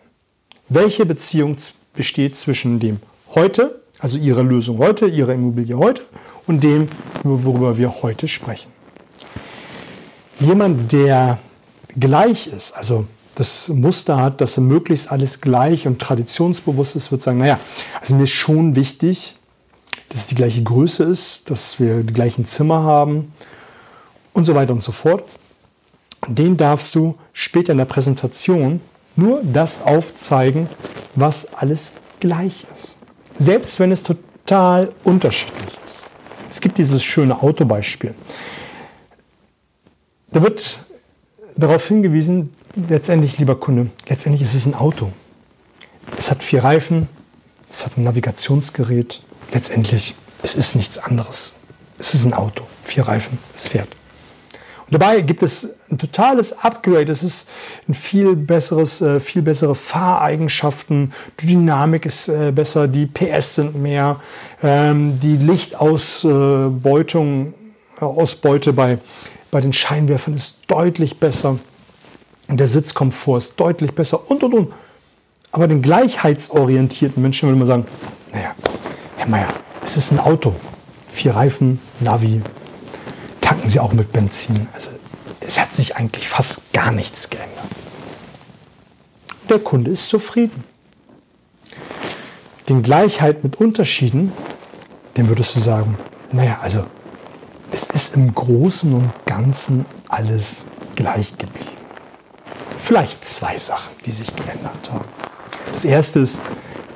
Welche 0.69 1.05
Beziehung 1.05 1.57
besteht 1.93 2.35
zwischen 2.35 2.79
dem 2.79 2.99
heute, 3.35 3.81
also 3.99 4.17
ihrer 4.17 4.43
Lösung 4.43 4.79
heute, 4.79 5.07
ihrer 5.07 5.33
Immobilie 5.33 5.77
heute 5.77 6.01
und 6.45 6.63
dem, 6.63 6.89
worüber 7.23 7.77
wir 7.77 8.01
heute 8.01 8.27
sprechen? 8.27 8.71
Jemand, 10.39 10.91
der 10.91 11.39
gleich 11.99 12.47
ist, 12.47 12.73
also 12.73 13.05
das 13.35 13.69
Muster 13.69 14.17
hat, 14.17 14.41
dass 14.41 14.57
er 14.57 14.63
möglichst 14.63 15.11
alles 15.11 15.41
gleich 15.41 15.87
und 15.87 15.99
traditionsbewusst 15.99 16.95
ist, 16.95 17.11
wird 17.11 17.21
sagen, 17.21 17.37
naja, 17.37 17.59
also 17.99 18.15
mir 18.15 18.23
ist 18.23 18.31
schon 18.31 18.75
wichtig, 18.75 19.36
dass 20.09 20.19
es 20.19 20.27
die 20.27 20.35
gleiche 20.35 20.63
Größe 20.63 21.03
ist, 21.03 21.49
dass 21.49 21.79
wir 21.79 22.03
die 22.03 22.13
gleichen 22.13 22.45
Zimmer 22.45 22.83
haben 22.83 23.31
und 24.33 24.45
so 24.45 24.55
weiter 24.55 24.73
und 24.73 24.81
so 24.81 24.91
fort. 24.91 25.23
Den 26.27 26.57
darfst 26.57 26.95
du 26.95 27.15
später 27.33 27.73
in 27.73 27.77
der 27.77 27.85
Präsentation 27.85 28.81
nur 29.15 29.41
das 29.43 29.81
aufzeigen, 29.81 30.67
was 31.15 31.53
alles 31.53 31.93
gleich 32.19 32.65
ist. 32.73 32.99
Selbst 33.37 33.79
wenn 33.79 33.91
es 33.91 34.03
total 34.03 34.91
unterschiedlich 35.03 35.77
ist. 35.85 36.05
Es 36.49 36.61
gibt 36.61 36.77
dieses 36.77 37.03
schöne 37.03 37.41
Autobeispiel. 37.41 38.15
Da 40.31 40.41
wird 40.41 40.79
darauf 41.55 41.87
hingewiesen, 41.87 42.53
letztendlich, 42.87 43.37
lieber 43.37 43.59
Kunde, 43.59 43.89
letztendlich 44.07 44.41
ist 44.41 44.53
es 44.53 44.65
ein 44.65 44.75
Auto. 44.75 45.11
Es 46.17 46.31
hat 46.31 46.43
vier 46.43 46.63
Reifen, 46.63 47.07
es 47.69 47.85
hat 47.85 47.97
ein 47.97 48.03
Navigationsgerät. 48.03 49.21
Letztendlich, 49.53 50.15
es 50.43 50.55
ist 50.55 50.75
nichts 50.75 50.97
anderes. 50.97 51.53
Es 51.99 52.13
ist 52.13 52.25
ein 52.25 52.33
Auto, 52.33 52.63
vier 52.83 53.07
Reifen, 53.07 53.39
es 53.55 53.67
fährt. 53.67 53.89
Und 54.89 54.93
dabei 54.93 55.19
gibt 55.21 55.43
es 55.43 55.75
ein 55.91 55.97
totales 55.97 56.59
Upgrade. 56.59 57.11
Es 57.11 57.21
ist 57.21 57.49
ein 57.89 57.93
viel 57.93 58.37
besseres, 58.37 59.01
äh, 59.01 59.19
viel 59.19 59.41
bessere 59.41 59.75
Fahreigenschaften. 59.75 61.11
Die 61.41 61.47
Dynamik 61.47 62.05
ist 62.05 62.29
äh, 62.29 62.53
besser, 62.53 62.87
die 62.87 63.05
PS 63.05 63.55
sind 63.55 63.75
mehr, 63.75 64.21
ähm, 64.63 65.19
die 65.19 65.35
Lichtausbeutung, 65.35 67.53
äh, 67.99 68.05
Ausbeute 68.05 68.71
bei, 68.71 68.99
bei 69.51 69.59
den 69.59 69.73
Scheinwerfern 69.73 70.35
ist 70.35 70.59
deutlich 70.67 71.19
besser. 71.19 71.59
Der 72.47 72.67
Sitzkomfort 72.67 73.39
ist 73.39 73.59
deutlich 73.59 73.93
besser 73.93 74.31
und 74.31 74.41
und 74.43 74.53
und. 74.53 74.71
Aber 75.51 75.67
den 75.67 75.81
gleichheitsorientierten 75.81 77.21
Menschen 77.21 77.49
würde 77.49 77.57
man 77.57 77.67
sagen, 77.67 77.85
naja, 78.31 78.55
Herr 79.27 79.31
Meier, 79.31 79.53
es 79.83 79.97
ist 79.97 80.13
ein 80.13 80.21
Auto. 80.21 80.55
Vier 81.11 81.35
Reifen, 81.35 81.81
Navi, 81.99 82.41
tanken 83.41 83.67
Sie 83.67 83.77
auch 83.81 83.91
mit 83.91 84.13
Benzin. 84.13 84.69
Also 84.73 84.91
es 85.41 85.59
hat 85.59 85.73
sich 85.73 85.97
eigentlich 85.97 86.29
fast 86.29 86.71
gar 86.71 86.93
nichts 86.93 87.29
geändert. 87.29 87.65
Der 89.49 89.59
Kunde 89.59 89.91
ist 89.91 90.07
zufrieden. 90.07 90.63
Den 92.69 92.83
Gleichheit 92.83 93.43
mit 93.43 93.57
Unterschieden, 93.57 94.31
dem 95.17 95.27
würdest 95.27 95.57
du 95.57 95.59
sagen, 95.59 95.97
naja, 96.31 96.59
also 96.61 96.85
es 97.73 97.83
ist 97.83 98.15
im 98.15 98.33
Großen 98.33 98.93
und 98.93 99.11
Ganzen 99.25 99.85
alles 100.07 100.63
gleich 100.95 101.37
geblieben. 101.37 101.67
Vielleicht 102.81 103.25
zwei 103.25 103.59
Sachen, 103.59 103.93
die 104.05 104.11
sich 104.11 104.33
geändert 104.33 104.89
haben. 104.89 105.03
Das 105.73 105.83
erste 105.83 106.21
ist, 106.21 106.39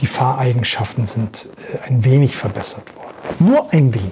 die 0.01 0.07
Fahreigenschaften 0.07 1.05
sind 1.05 1.47
äh, 1.73 1.87
ein 1.87 2.03
wenig 2.03 2.35
verbessert 2.35 2.95
worden. 2.95 3.11
Nur 3.39 3.71
ein 3.71 3.93
wenig. 3.93 4.11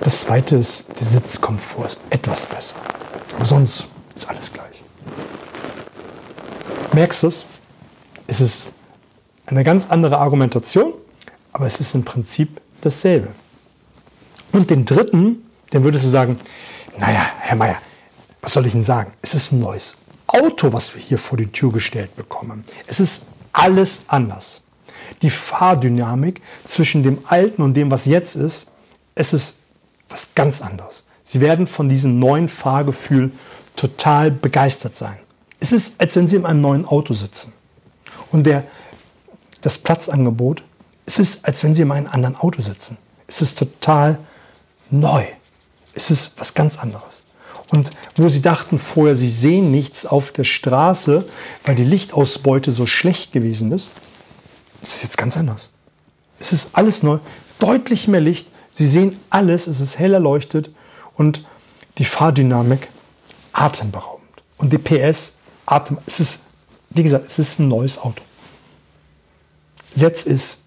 Das 0.00 0.22
zweite 0.22 0.56
ist, 0.56 0.86
der 0.98 1.06
Sitzkomfort 1.06 1.88
ist 1.88 2.00
etwas 2.08 2.46
besser. 2.46 2.76
Aber 3.36 3.44
sonst 3.44 3.86
ist 4.14 4.28
alles 4.28 4.52
gleich. 4.52 4.82
Merkst 6.92 7.24
es? 7.24 7.46
Es 8.26 8.40
ist 8.40 8.72
eine 9.46 9.64
ganz 9.64 9.90
andere 9.90 10.18
Argumentation, 10.18 10.94
aber 11.52 11.66
es 11.66 11.80
ist 11.80 11.94
im 11.94 12.04
Prinzip 12.04 12.60
dasselbe. 12.80 13.28
Und 14.52 14.70
den 14.70 14.84
dritten, 14.84 15.44
den 15.72 15.84
würdest 15.84 16.04
du 16.04 16.10
sagen, 16.10 16.38
naja, 16.98 17.26
Herr 17.40 17.56
Meier, 17.56 17.76
was 18.40 18.52
soll 18.52 18.66
ich 18.66 18.74
Ihnen 18.74 18.84
sagen? 18.84 19.12
Es 19.20 19.34
ist 19.34 19.52
ein 19.52 19.60
neues 19.60 19.98
Auto, 20.26 20.72
was 20.72 20.94
wir 20.94 21.02
hier 21.02 21.18
vor 21.18 21.36
die 21.36 21.50
Tür 21.50 21.72
gestellt 21.72 22.14
bekommen. 22.16 22.64
Es 22.86 23.00
ist 23.00 23.26
alles 23.60 24.04
anders. 24.08 24.62
Die 25.22 25.30
Fahrdynamik 25.30 26.40
zwischen 26.64 27.02
dem 27.02 27.18
Alten 27.26 27.62
und 27.62 27.74
dem, 27.74 27.90
was 27.90 28.06
jetzt 28.06 28.36
ist, 28.36 28.72
es 29.14 29.32
ist 29.32 29.58
was 30.08 30.34
ganz 30.34 30.62
anderes. 30.62 31.04
Sie 31.22 31.40
werden 31.40 31.66
von 31.66 31.88
diesem 31.88 32.18
neuen 32.18 32.48
Fahrgefühl 32.48 33.32
total 33.76 34.30
begeistert 34.30 34.94
sein. 34.94 35.18
Es 35.60 35.72
ist, 35.72 36.00
als 36.00 36.16
wenn 36.16 36.26
Sie 36.26 36.36
in 36.36 36.46
einem 36.46 36.62
neuen 36.62 36.86
Auto 36.86 37.12
sitzen. 37.12 37.52
Und 38.32 38.44
der, 38.44 38.64
das 39.60 39.78
Platzangebot, 39.78 40.62
es 41.04 41.18
ist, 41.18 41.44
als 41.44 41.62
wenn 41.62 41.74
Sie 41.74 41.82
in 41.82 41.92
einem 41.92 42.06
anderen 42.06 42.36
Auto 42.36 42.62
sitzen. 42.62 42.96
Es 43.26 43.42
ist 43.42 43.58
total 43.58 44.18
neu. 44.90 45.24
Es 45.92 46.10
ist 46.10 46.32
was 46.38 46.54
ganz 46.54 46.78
anderes. 46.78 47.19
Und 47.70 47.90
wo 48.16 48.28
sie 48.28 48.42
dachten 48.42 48.78
vorher, 48.78 49.14
sie 49.16 49.30
sehen 49.30 49.70
nichts 49.70 50.04
auf 50.04 50.32
der 50.32 50.44
Straße, 50.44 51.24
weil 51.64 51.74
die 51.74 51.84
Lichtausbeute 51.84 52.72
so 52.72 52.86
schlecht 52.86 53.32
gewesen 53.32 53.72
ist, 53.72 53.90
ist 54.82 54.96
es 54.96 55.02
jetzt 55.02 55.18
ganz 55.18 55.36
anders. 55.36 55.70
Es 56.38 56.52
ist 56.52 56.70
alles 56.74 57.02
neu, 57.02 57.18
deutlich 57.58 58.08
mehr 58.08 58.20
Licht. 58.20 58.48
Sie 58.70 58.86
sehen 58.86 59.18
alles, 59.30 59.66
es 59.66 59.80
ist 59.80 59.98
hell 59.98 60.14
erleuchtet 60.14 60.70
und 61.14 61.44
die 61.98 62.04
Fahrdynamik 62.04 62.88
atemberaubend. 63.52 64.28
Und 64.56 64.72
die 64.72 64.78
PS, 64.78 65.36
Atem, 65.66 65.98
es 66.06 66.18
ist, 66.18 66.46
wie 66.90 67.02
gesagt, 67.02 67.26
es 67.26 67.38
ist 67.38 67.60
ein 67.60 67.68
neues 67.68 67.98
Auto. 67.98 68.22
Setz 69.94 70.24
ist 70.24 70.60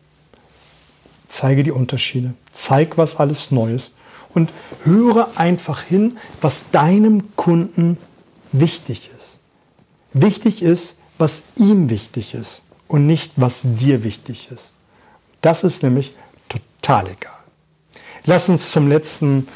zeige 1.34 1.64
die 1.64 1.72
Unterschiede, 1.72 2.34
zeig, 2.54 2.98
was 2.98 3.18
alles 3.18 3.52
neu 3.52 3.74
ist 3.74 3.96
und 4.34 4.52
höre 4.84 5.38
einfach 5.38 5.84
hin, 5.84 6.18
was 6.42 6.72
deinem 6.72 7.36
Kunden 7.36 7.98
wichtig 8.52 9.10
ist. 9.18 9.40
Wichtig 10.14 10.62
ist, 10.62 11.00
was 11.18 11.44
ihm 11.56 11.90
wichtig 11.90 12.34
ist 12.34 12.66
und 12.88 13.06
nicht, 13.06 13.34
was 13.36 13.62
dir 13.64 14.04
wichtig 14.04 14.50
ist. 14.52 14.74
Das 15.42 15.64
ist 15.64 15.84
nämlich 15.84 16.16
total 16.50 17.08
egal. 17.08 17.32
Lass 18.26 18.50
uns 18.50 18.72
zum 18.72 18.88
letzten 18.88 19.48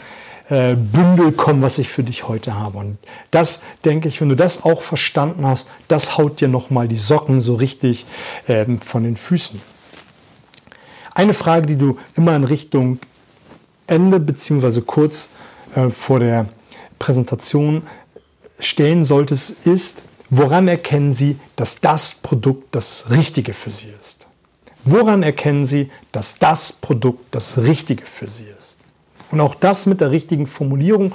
äh, 0.49 0.75
Bündel 0.75 1.31
kommen, 1.31 1.61
was 1.61 1.77
ich 1.77 1.87
für 1.87 2.03
dich 2.03 2.27
heute 2.27 2.55
habe. 2.55 2.77
Und 2.77 2.97
das, 3.31 3.63
denke 3.85 4.07
ich, 4.07 4.19
wenn 4.21 4.29
du 4.29 4.35
das 4.35 4.63
auch 4.63 4.81
verstanden 4.81 5.45
hast, 5.45 5.69
das 5.87 6.17
haut 6.17 6.41
dir 6.41 6.47
nochmal 6.47 6.87
die 6.87 6.97
Socken 6.97 7.41
so 7.41 7.55
richtig 7.55 8.05
äh, 8.47 8.65
von 8.81 9.03
den 9.03 9.17
Füßen. 9.17 9.61
Eine 11.13 11.33
Frage, 11.33 11.65
die 11.65 11.77
du 11.77 11.97
immer 12.15 12.35
in 12.35 12.43
Richtung 12.43 12.99
Ende 13.87 14.19
bzw. 14.19 14.81
kurz 14.81 15.29
äh, 15.75 15.89
vor 15.89 16.19
der 16.19 16.47
Präsentation 16.99 17.83
stellen 18.59 19.03
solltest, 19.03 19.65
ist, 19.65 20.01
woran 20.29 20.67
erkennen 20.67 21.13
Sie, 21.13 21.37
dass 21.55 21.79
das 21.79 22.15
Produkt 22.15 22.75
das 22.75 23.05
Richtige 23.09 23.53
für 23.53 23.71
Sie 23.71 23.89
ist? 24.01 24.25
Woran 24.83 25.23
erkennen 25.23 25.65
Sie, 25.65 25.91
dass 26.11 26.35
das 26.35 26.71
Produkt 26.71 27.25
das 27.31 27.57
Richtige 27.57 28.05
für 28.05 28.29
Sie 28.29 28.45
ist? 28.59 28.76
Und 29.31 29.41
auch 29.41 29.55
das 29.55 29.85
mit 29.85 29.99
der 30.01 30.11
richtigen 30.11 30.47
Formulierung, 30.47 31.13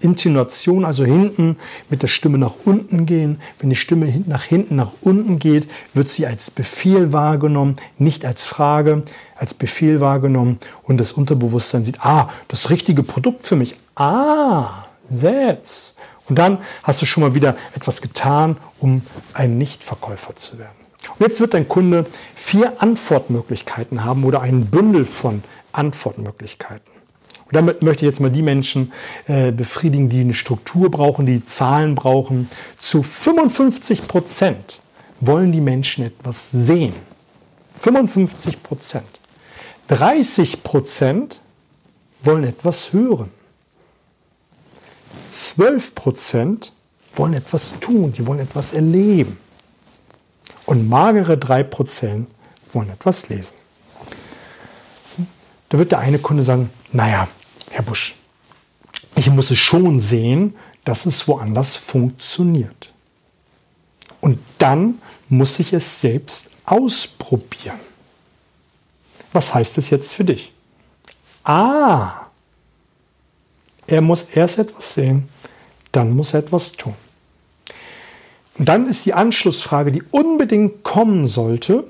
Intonation, 0.00 0.84
also 0.84 1.04
hinten 1.04 1.56
mit 1.88 2.02
der 2.02 2.08
Stimme 2.08 2.38
nach 2.38 2.54
unten 2.64 3.06
gehen. 3.06 3.40
Wenn 3.60 3.70
die 3.70 3.76
Stimme 3.76 4.22
nach 4.26 4.42
hinten 4.42 4.76
nach 4.76 4.92
unten 5.00 5.38
geht, 5.38 5.68
wird 5.94 6.08
sie 6.08 6.26
als 6.26 6.50
Befehl 6.50 7.12
wahrgenommen, 7.12 7.76
nicht 7.98 8.26
als 8.26 8.46
Frage, 8.46 9.02
als 9.36 9.54
Befehl 9.54 10.00
wahrgenommen. 10.00 10.58
Und 10.82 10.98
das 10.98 11.12
Unterbewusstsein 11.12 11.84
sieht, 11.84 12.04
ah, 12.04 12.30
das 12.48 12.70
richtige 12.70 13.02
Produkt 13.02 13.46
für 13.46 13.56
mich. 13.56 13.76
Ah, 13.94 14.84
Setz. 15.08 15.96
Und 16.28 16.38
dann 16.38 16.58
hast 16.82 17.02
du 17.02 17.06
schon 17.06 17.22
mal 17.22 17.34
wieder 17.34 17.56
etwas 17.74 18.00
getan, 18.00 18.56
um 18.78 19.02
ein 19.34 19.58
Nichtverkäufer 19.58 20.34
zu 20.36 20.58
werden. 20.58 20.70
Und 21.18 21.26
jetzt 21.26 21.40
wird 21.40 21.54
dein 21.54 21.68
Kunde 21.68 22.06
vier 22.34 22.80
Antwortmöglichkeiten 22.80 24.04
haben 24.04 24.24
oder 24.24 24.40
ein 24.40 24.66
Bündel 24.66 25.04
von 25.04 25.42
Antwortmöglichkeiten. 25.72 26.91
Damit 27.52 27.82
möchte 27.82 28.04
ich 28.04 28.08
jetzt 28.08 28.20
mal 28.20 28.30
die 28.30 28.42
Menschen 28.42 28.92
äh, 29.26 29.52
befriedigen, 29.52 30.08
die 30.08 30.22
eine 30.22 30.34
Struktur 30.34 30.90
brauchen, 30.90 31.26
die 31.26 31.44
Zahlen 31.44 31.94
brauchen. 31.94 32.50
Zu 32.78 33.02
55 33.02 34.08
Prozent 34.08 34.80
wollen 35.20 35.52
die 35.52 35.60
Menschen 35.60 36.04
etwas 36.04 36.50
sehen. 36.50 36.94
55 37.76 38.62
Prozent. 38.62 39.20
30 39.88 40.62
Prozent 40.62 41.42
wollen 42.22 42.44
etwas 42.44 42.92
hören. 42.92 43.30
12 45.28 45.94
Prozent 45.94 46.72
wollen 47.14 47.34
etwas 47.34 47.74
tun, 47.80 48.12
die 48.12 48.26
wollen 48.26 48.40
etwas 48.40 48.72
erleben. 48.72 49.38
Und 50.64 50.88
magere 50.88 51.36
3 51.36 51.64
Prozent 51.64 52.28
wollen 52.72 52.90
etwas 52.90 53.28
lesen. 53.28 53.54
Da 55.68 55.78
wird 55.78 55.92
der 55.92 55.98
eine 55.98 56.18
Kunde 56.18 56.42
sagen, 56.42 56.70
naja, 56.92 57.28
Herr 57.72 57.82
Busch, 57.82 58.14
ich 59.16 59.30
muss 59.30 59.50
es 59.50 59.58
schon 59.58 59.98
sehen, 59.98 60.54
dass 60.84 61.06
es 61.06 61.26
woanders 61.26 61.74
funktioniert. 61.74 62.92
Und 64.20 64.38
dann 64.58 65.00
muss 65.30 65.58
ich 65.58 65.72
es 65.72 66.02
selbst 66.02 66.50
ausprobieren. 66.66 67.80
Was 69.32 69.54
heißt 69.54 69.78
es 69.78 69.88
jetzt 69.88 70.12
für 70.12 70.24
dich? 70.24 70.52
Ah, 71.44 72.26
er 73.86 74.02
muss 74.02 74.24
erst 74.24 74.58
etwas 74.58 74.94
sehen, 74.94 75.28
dann 75.92 76.14
muss 76.14 76.34
er 76.34 76.40
etwas 76.40 76.72
tun. 76.72 76.94
Und 78.58 78.68
dann 78.68 78.86
ist 78.86 79.06
die 79.06 79.14
Anschlussfrage, 79.14 79.92
die 79.92 80.02
unbedingt 80.02 80.82
kommen 80.82 81.26
sollte, 81.26 81.84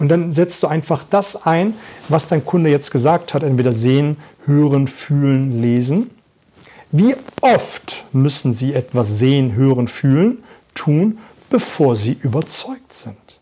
und 0.00 0.08
dann 0.08 0.32
setzt 0.32 0.62
du 0.62 0.66
einfach 0.66 1.04
das 1.08 1.46
ein, 1.46 1.74
was 2.08 2.26
dein 2.26 2.44
Kunde 2.44 2.70
jetzt 2.70 2.90
gesagt 2.90 3.34
hat, 3.34 3.42
entweder 3.42 3.72
sehen, 3.72 4.16
hören, 4.46 4.86
fühlen, 4.86 5.60
lesen. 5.60 6.10
Wie 6.90 7.16
oft 7.40 8.04
müssen 8.12 8.52
sie 8.52 8.74
etwas 8.74 9.18
sehen, 9.18 9.54
hören, 9.54 9.88
fühlen, 9.88 10.42
tun, 10.74 11.18
bevor 11.48 11.96
sie 11.96 12.12
überzeugt 12.20 12.92
sind? 12.92 13.40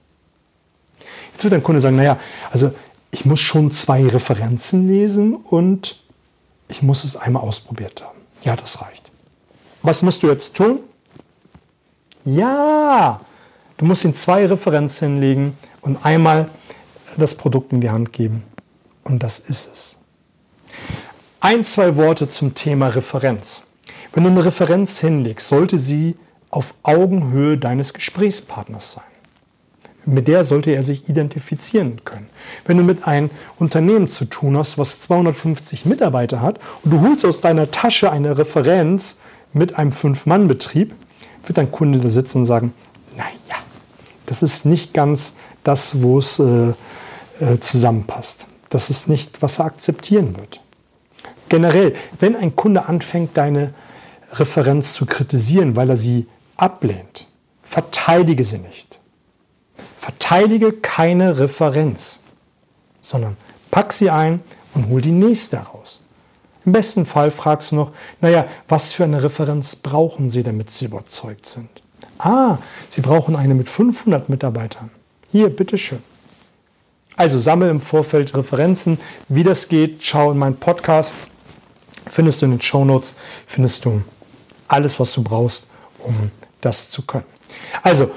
Jetzt 1.32 1.44
wird 1.44 1.52
dein 1.52 1.62
Kunde 1.62 1.80
sagen, 1.80 1.96
naja, 1.96 2.18
also 2.50 2.72
ich 3.10 3.24
muss 3.24 3.40
schon 3.40 3.70
zwei 3.70 4.06
Referenzen 4.06 4.86
lesen 4.86 5.34
und 5.34 6.00
ich 6.68 6.82
muss 6.82 7.02
es 7.02 7.16
einmal 7.16 7.42
ausprobiert 7.42 8.02
haben. 8.02 8.18
Ja, 8.42 8.56
das 8.56 8.80
reicht. 8.80 9.10
Was 9.82 10.02
musst 10.02 10.22
du 10.22 10.28
jetzt 10.28 10.54
tun? 10.54 10.80
Ja, 12.24 13.20
du 13.78 13.84
musst 13.84 14.04
ihm 14.04 14.14
zwei 14.14 14.46
Referenzen 14.46 15.14
hinlegen 15.14 15.58
und 15.80 16.04
einmal 16.04 16.50
das 17.16 17.34
Produkt 17.34 17.72
in 17.72 17.80
die 17.80 17.90
Hand 17.90 18.12
geben. 18.12 18.44
Und 19.02 19.22
das 19.22 19.38
ist 19.38 19.72
es. 19.72 19.99
Ein, 21.42 21.64
zwei 21.64 21.96
Worte 21.96 22.28
zum 22.28 22.54
Thema 22.54 22.88
Referenz. 22.88 23.64
Wenn 24.12 24.24
du 24.24 24.30
eine 24.30 24.44
Referenz 24.44 25.00
hinlegst, 25.00 25.48
sollte 25.48 25.78
sie 25.78 26.16
auf 26.50 26.74
Augenhöhe 26.82 27.56
deines 27.56 27.94
Gesprächspartners 27.94 28.92
sein. 28.92 29.04
Mit 30.04 30.28
der 30.28 30.44
sollte 30.44 30.72
er 30.72 30.82
sich 30.82 31.08
identifizieren 31.08 32.04
können. 32.04 32.28
Wenn 32.66 32.76
du 32.76 32.82
mit 32.82 33.06
einem 33.06 33.30
Unternehmen 33.58 34.06
zu 34.06 34.26
tun 34.26 34.54
hast, 34.58 34.76
was 34.76 35.00
250 35.00 35.86
Mitarbeiter 35.86 36.42
hat 36.42 36.60
und 36.84 36.90
du 36.90 37.00
holst 37.00 37.24
aus 37.24 37.40
deiner 37.40 37.70
Tasche 37.70 38.12
eine 38.12 38.36
Referenz 38.36 39.20
mit 39.54 39.76
einem 39.76 39.92
Fünf-Mann-Betrieb, 39.92 40.94
wird 41.46 41.56
dein 41.56 41.72
Kunde 41.72 42.00
da 42.00 42.10
sitzen 42.10 42.38
und 42.38 42.44
sagen, 42.44 42.74
naja, 43.16 43.62
das 44.26 44.42
ist 44.42 44.66
nicht 44.66 44.92
ganz 44.92 45.36
das, 45.64 46.02
wo 46.02 46.18
es 46.18 46.38
äh, 46.38 46.74
äh, 47.40 47.58
zusammenpasst. 47.60 48.46
Das 48.68 48.90
ist 48.90 49.08
nicht, 49.08 49.40
was 49.40 49.58
er 49.58 49.64
akzeptieren 49.64 50.36
wird. 50.36 50.60
Generell, 51.50 51.94
wenn 52.18 52.36
ein 52.36 52.56
Kunde 52.56 52.86
anfängt, 52.86 53.36
deine 53.36 53.74
Referenz 54.32 54.94
zu 54.94 55.04
kritisieren, 55.04 55.76
weil 55.76 55.90
er 55.90 55.96
sie 55.96 56.26
ablehnt, 56.56 57.26
verteidige 57.62 58.44
sie 58.44 58.58
nicht. 58.58 59.00
Verteidige 59.98 60.72
keine 60.72 61.38
Referenz, 61.38 62.22
sondern 63.02 63.36
pack 63.70 63.92
sie 63.92 64.10
ein 64.10 64.40
und 64.74 64.88
hol 64.88 65.00
die 65.00 65.10
nächste 65.10 65.58
heraus. 65.58 66.00
Im 66.64 66.72
besten 66.72 67.04
Fall 67.04 67.32
fragst 67.32 67.72
du 67.72 67.76
noch, 67.76 67.92
naja, 68.20 68.46
was 68.68 68.92
für 68.92 69.04
eine 69.04 69.22
Referenz 69.22 69.74
brauchen 69.74 70.30
Sie, 70.30 70.42
damit 70.42 70.70
Sie 70.70 70.84
überzeugt 70.84 71.46
sind? 71.46 71.68
Ah, 72.18 72.58
Sie 72.88 73.00
brauchen 73.00 73.34
eine 73.34 73.54
mit 73.54 73.68
500 73.68 74.28
Mitarbeitern. 74.28 74.90
Hier, 75.32 75.48
bitteschön. 75.48 76.02
Also 77.16 77.38
sammle 77.38 77.70
im 77.70 77.80
Vorfeld 77.80 78.36
Referenzen. 78.36 78.98
Wie 79.28 79.42
das 79.42 79.68
geht, 79.68 80.04
schau 80.04 80.30
in 80.30 80.38
meinen 80.38 80.56
Podcast. 80.56 81.14
Findest 82.06 82.40
du 82.40 82.46
in 82.46 82.52
den 82.52 82.60
Show 82.60 82.84
Notes, 82.84 83.14
findest 83.46 83.84
du 83.84 84.02
alles, 84.68 84.98
was 85.00 85.12
du 85.12 85.22
brauchst, 85.22 85.66
um 85.98 86.30
das 86.60 86.90
zu 86.90 87.02
können. 87.02 87.24
Also, 87.82 88.10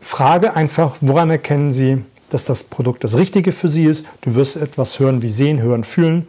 frage 0.00 0.54
einfach, 0.54 0.96
woran 1.00 1.30
erkennen 1.30 1.72
Sie, 1.72 2.02
dass 2.30 2.44
das 2.44 2.64
Produkt 2.64 3.04
das 3.04 3.16
Richtige 3.16 3.52
für 3.52 3.68
Sie 3.68 3.84
ist? 3.84 4.06
Du 4.20 4.34
wirst 4.34 4.56
etwas 4.56 4.98
hören 4.98 5.22
wie 5.22 5.30
sehen, 5.30 5.60
hören, 5.60 5.84
fühlen. 5.84 6.26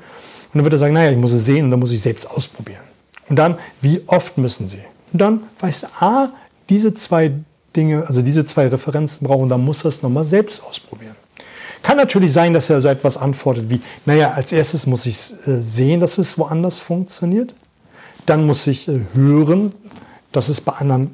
Und 0.54 0.60
dann 0.60 0.64
wird 0.64 0.74
er 0.74 0.80
sagen, 0.80 0.94
naja, 0.94 1.12
ich 1.12 1.18
muss 1.18 1.34
es 1.34 1.46
sehen 1.46 1.66
und 1.66 1.72
dann 1.72 1.80
muss 1.80 1.92
ich 1.92 2.02
selbst 2.02 2.30
ausprobieren. 2.30 2.84
Und 3.28 3.38
dann, 3.38 3.58
wie 3.82 4.02
oft 4.08 4.38
müssen 4.38 4.68
Sie? 4.68 4.84
Und 5.12 5.20
dann 5.20 5.44
weißt 5.60 5.84
du, 5.84 5.88
ah, 6.00 6.30
diese 6.70 6.94
zwei 6.94 7.32
Dinge, 7.76 8.06
also 8.08 8.22
diese 8.22 8.46
zwei 8.46 8.68
Referenzen 8.68 9.28
brauchen, 9.28 9.50
dann 9.50 9.64
muss 9.64 9.84
er 9.84 9.90
es 9.90 10.02
nochmal 10.02 10.26
selbst 10.26 10.64
ausprobieren. 10.64 11.16
Kann 11.86 11.98
natürlich 11.98 12.34
sein, 12.34 12.56
dass 12.56 12.72
er 12.72 12.82
so 12.82 12.88
etwas 12.88 13.16
antwortet 13.16 13.70
wie, 13.70 13.80
naja, 14.08 14.32
als 14.32 14.52
erstes 14.52 14.88
muss 14.88 15.06
ich 15.06 15.18
äh, 15.46 15.62
sehen, 15.62 16.00
dass 16.00 16.18
es 16.18 16.36
woanders 16.36 16.80
funktioniert. 16.80 17.54
Dann 18.26 18.48
muss 18.48 18.66
ich 18.66 18.88
äh, 18.88 19.02
hören, 19.14 19.72
dass 20.32 20.50
es 20.50 20.62
bei 20.62 20.72
anderen 20.72 21.14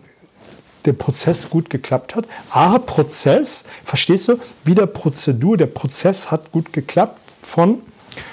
der 0.85 0.93
Prozess 0.93 1.49
gut 1.49 1.69
geklappt 1.69 2.15
hat. 2.15 2.25
Ah, 2.51 2.79
Prozess, 2.79 3.65
verstehst 3.83 4.29
du? 4.29 4.39
Wieder 4.63 4.87
Prozedur, 4.87 5.57
der 5.57 5.65
Prozess 5.65 6.31
hat 6.31 6.53
gut 6.53 6.71
geklappt 6.71 7.19
von, 7.41 7.81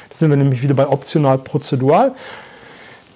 da 0.09 0.17
sind 0.17 0.31
wir 0.31 0.37
nämlich 0.37 0.63
wieder 0.63 0.75
bei 0.75 0.87
optional 0.87 1.39
prozedural. 1.39 2.15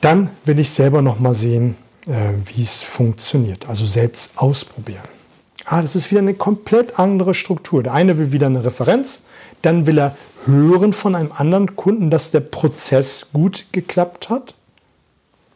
Dann 0.01 0.31
will 0.45 0.59
ich 0.59 0.71
selber 0.71 1.01
nochmal 1.01 1.35
sehen, 1.35 1.77
äh, 2.09 2.33
wie 2.47 2.63
es 2.63 2.83
funktioniert. 2.83 3.69
Also 3.69 3.87
selbst 3.87 4.33
ausprobieren. 4.37 5.22
Ah, 5.65 5.83
das 5.83 5.95
ist 5.95 6.11
wieder 6.11 6.21
eine 6.21 6.35
komplett 6.35 6.99
andere 6.99 7.35
Struktur. 7.35 7.83
Der 7.83 7.95
eine 7.95 8.19
will 8.19 8.33
wieder 8.33 8.47
eine 8.47 8.65
Referenz, 8.65 9.23
dann 9.63 9.87
will 9.87 9.99
er 9.99 10.17
hören 10.45 10.93
von 10.93 11.15
einem 11.15 11.33
anderen 11.33 11.77
Kunden, 11.77 12.11
dass 12.11 12.31
der 12.31 12.41
Prozess 12.41 13.31
gut 13.33 13.67
geklappt 13.73 14.29
hat. 14.29 14.55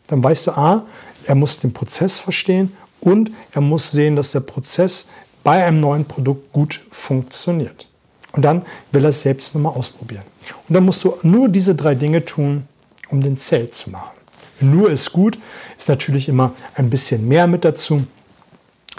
Dann 0.06 0.22
weißt 0.22 0.46
du, 0.46 0.50
ah, 0.52 0.86
er 1.24 1.34
muss 1.34 1.58
den 1.58 1.72
Prozess 1.72 2.20
verstehen 2.20 2.76
und 3.00 3.32
er 3.52 3.60
muss 3.60 3.90
sehen, 3.90 4.14
dass 4.14 4.30
der 4.30 4.40
Prozess 4.40 5.08
bei 5.42 5.64
einem 5.64 5.80
neuen 5.80 6.04
Produkt 6.04 6.52
gut 6.52 6.84
funktioniert. 6.90 7.88
Und 8.32 8.44
dann 8.44 8.62
will 8.92 9.04
er 9.04 9.10
es 9.10 9.22
selbst 9.22 9.54
nochmal 9.54 9.74
ausprobieren. 9.74 10.24
Und 10.68 10.74
dann 10.74 10.84
musst 10.84 11.02
du 11.04 11.14
nur 11.22 11.48
diese 11.48 11.74
drei 11.74 11.94
Dinge 11.94 12.24
tun, 12.24 12.68
um 13.10 13.20
den 13.20 13.38
Zelt 13.38 13.74
zu 13.74 13.90
machen. 13.90 14.16
Nur 14.60 14.90
ist 14.90 15.12
gut, 15.12 15.38
ist 15.76 15.88
natürlich 15.88 16.28
immer 16.28 16.52
ein 16.74 16.90
bisschen 16.90 17.26
mehr 17.28 17.46
mit 17.46 17.64
dazu, 17.64 18.06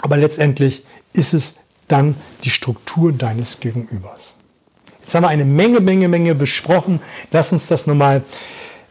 aber 0.00 0.16
letztendlich 0.16 0.84
ist 1.18 1.34
es 1.34 1.56
dann 1.88 2.14
die 2.44 2.50
Struktur 2.50 3.12
deines 3.12 3.60
Gegenübers. 3.60 4.34
Jetzt 5.02 5.14
haben 5.14 5.24
wir 5.24 5.28
eine 5.28 5.44
Menge, 5.44 5.80
Menge, 5.80 6.08
Menge 6.08 6.34
besprochen. 6.34 7.00
Lass 7.30 7.52
uns 7.52 7.66
das 7.66 7.86
nochmal 7.86 8.22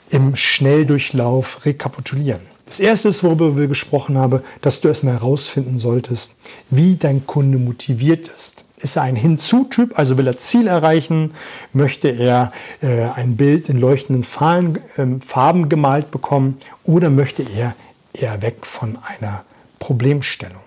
im 0.09 0.35
Schnelldurchlauf 0.35 1.65
rekapitulieren. 1.65 2.41
Das 2.65 2.79
erste 2.79 3.09
ist, 3.09 3.23
worüber 3.23 3.55
wir 3.55 3.67
gesprochen 3.67 4.17
haben, 4.17 4.41
dass 4.61 4.81
du 4.81 4.89
erstmal 4.89 5.13
herausfinden 5.13 5.77
solltest, 5.77 6.35
wie 6.69 6.95
dein 6.95 7.25
Kunde 7.25 7.57
motiviert 7.57 8.27
ist. 8.27 8.65
Ist 8.79 8.97
er 8.97 9.03
ein 9.03 9.15
Hinzu-Typ, 9.15 9.97
also 9.97 10.17
will 10.17 10.27
er 10.27 10.37
Ziel 10.37 10.67
erreichen? 10.67 11.33
Möchte 11.71 12.09
er 12.09 12.51
äh, 12.81 13.03
ein 13.15 13.37
Bild 13.37 13.69
in 13.69 13.79
leuchtenden 13.79 14.23
Farben, 14.23 14.77
äh, 14.97 15.25
Farben 15.25 15.69
gemalt 15.69 16.11
bekommen? 16.11 16.57
Oder 16.83 17.09
möchte 17.09 17.43
er 17.43 17.75
eher 18.13 18.41
weg 18.41 18.65
von 18.65 18.97
einer 18.97 19.45
Problemstellung? 19.79 20.66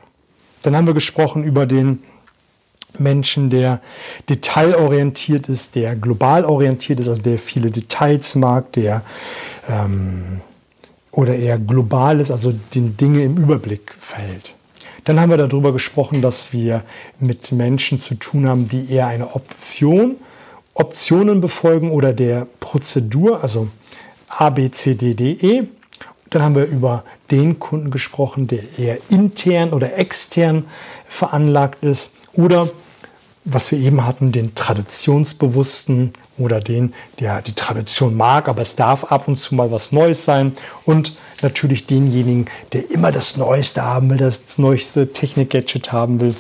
Dann 0.63 0.77
haben 0.77 0.87
wir 0.87 0.95
gesprochen 0.95 1.45
über 1.45 1.67
den 1.67 2.03
Menschen, 2.99 3.51
der 3.51 3.81
detailorientiert 4.29 5.49
ist, 5.49 5.75
der 5.75 5.97
global 5.97 6.45
orientiert 6.45 7.01
ist, 7.01 7.09
also 7.09 7.23
der 7.23 7.39
viele 7.39 7.71
Details 7.71 8.35
mag, 8.35 8.73
der 8.73 9.03
ähm, 9.69 10.41
oder 11.13 11.37
eher 11.37 11.59
global 11.59 12.21
ist, 12.21 12.31
also 12.31 12.53
den 12.75 12.97
Dinge 12.97 13.23
im 13.25 13.37
Überblick 13.37 13.95
verhält. 13.99 14.55
Dann 15.05 15.19
haben 15.19 15.31
wir 15.31 15.37
darüber 15.37 15.73
gesprochen, 15.73 16.23
dass 16.23 16.53
wir 16.53 16.85
mit 17.19 17.53
Menschen 17.53 18.01
zu 18.01 18.15
tun 18.15 18.49
haben, 18.49 18.69
die 18.69 18.93
eher 18.93 19.07
eine 19.07 19.35
Option, 19.35 20.17
Optionen 20.75 21.41
befolgen 21.41 21.91
oder 21.91 22.13
der 22.13 22.47
Prozedur, 22.61 23.43
also 23.43 23.69
A, 24.29 24.51
B, 24.51 24.71
C, 24.71 24.95
D, 24.95 25.15
D, 25.15 25.33
E. 25.33 25.65
Dann 26.31 26.43
haben 26.43 26.55
wir 26.55 26.65
über 26.65 27.05
den 27.31 27.59
Kunden 27.59 27.91
gesprochen, 27.91 28.47
der 28.47 28.79
eher 28.79 28.99
intern 29.09 29.73
oder 29.73 29.99
extern 29.99 30.65
veranlagt 31.07 31.83
ist 31.83 32.15
oder 32.33 32.71
was 33.45 33.73
wir 33.73 33.79
eben 33.79 34.07
hatten, 34.07 34.33
den 34.33 34.55
Traditionsbewussten 34.55 36.13
oder 36.39 36.61
den, 36.61 36.93
der 37.19 37.43
die 37.43 37.55
Tradition 37.55 38.17
mag, 38.17 38.49
aber 38.49 38.63
es 38.63 38.77
darf 38.77 39.05
ab 39.05 39.29
und 39.29 39.37
zu 39.37 39.55
mal 39.55 39.73
was 39.73 39.93
Neues 39.93 40.25
sein. 40.25 40.53
Und 40.85 41.17
natürlich 41.43 41.87
denjenigen, 41.87 42.47
der 42.73 42.91
immer 42.91 43.13
das 43.13 43.37
Neueste 43.37 43.83
haben 43.83 44.11
will, 44.11 44.19
das 44.19 44.59
neueste 44.59 45.13
Technik-Gadget 45.13 45.91
haben 45.91 46.21
will. 46.21 46.35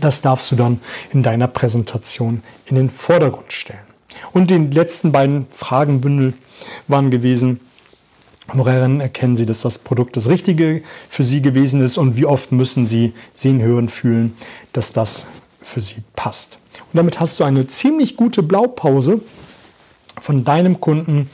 Das 0.00 0.22
darfst 0.22 0.50
du 0.52 0.56
dann 0.56 0.80
in 1.12 1.22
deiner 1.22 1.48
Präsentation 1.48 2.42
in 2.66 2.76
den 2.76 2.88
Vordergrund 2.90 3.52
stellen. 3.52 3.80
Und 4.32 4.50
die 4.50 4.56
letzten 4.56 5.12
beiden 5.12 5.46
Fragenbündel 5.50 6.34
waren 6.88 7.10
gewesen, 7.10 7.60
woran 8.54 9.00
erkennen 9.00 9.36
Sie, 9.36 9.46
dass 9.46 9.62
das 9.62 9.78
Produkt 9.78 10.16
das 10.16 10.28
Richtige 10.28 10.82
für 11.08 11.24
Sie 11.24 11.42
gewesen 11.42 11.82
ist 11.82 11.98
und 11.98 12.16
wie 12.16 12.26
oft 12.26 12.52
müssen 12.52 12.86
Sie 12.86 13.12
sehen, 13.32 13.60
hören, 13.60 13.88
fühlen, 13.88 14.36
dass 14.72 14.92
das 14.92 15.26
für 15.60 15.80
sie 15.80 16.02
passt. 16.16 16.58
Und 16.92 16.96
damit 16.96 17.20
hast 17.20 17.38
du 17.38 17.44
eine 17.44 17.66
ziemlich 17.66 18.16
gute 18.16 18.42
Blaupause 18.42 19.20
von 20.20 20.44
deinem 20.44 20.80
Kunden, 20.80 21.30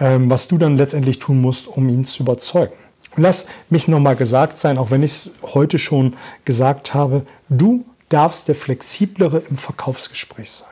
ähm, 0.00 0.30
was 0.30 0.48
du 0.48 0.58
dann 0.58 0.76
letztendlich 0.76 1.18
tun 1.18 1.40
musst, 1.40 1.66
um 1.66 1.88
ihn 1.88 2.04
zu 2.04 2.22
überzeugen. 2.22 2.74
Und 3.16 3.22
lass 3.22 3.46
mich 3.70 3.88
nochmal 3.88 4.16
gesagt 4.16 4.58
sein, 4.58 4.78
auch 4.78 4.90
wenn 4.90 5.02
ich 5.02 5.10
es 5.12 5.34
heute 5.42 5.78
schon 5.78 6.14
gesagt 6.44 6.94
habe, 6.94 7.26
du 7.48 7.84
darfst 8.08 8.48
der 8.48 8.54
flexiblere 8.54 9.42
im 9.50 9.56
Verkaufsgespräch 9.56 10.50
sein. 10.50 10.68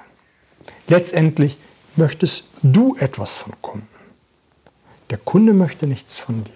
Letztendlich 0.88 1.58
möchtest 1.96 2.48
du 2.62 2.96
etwas 2.96 3.36
von 3.36 3.52
Kunden. 3.60 3.91
Der 5.12 5.18
Kunde 5.18 5.52
möchte 5.52 5.86
nichts 5.86 6.20
von 6.20 6.42
dir. 6.42 6.54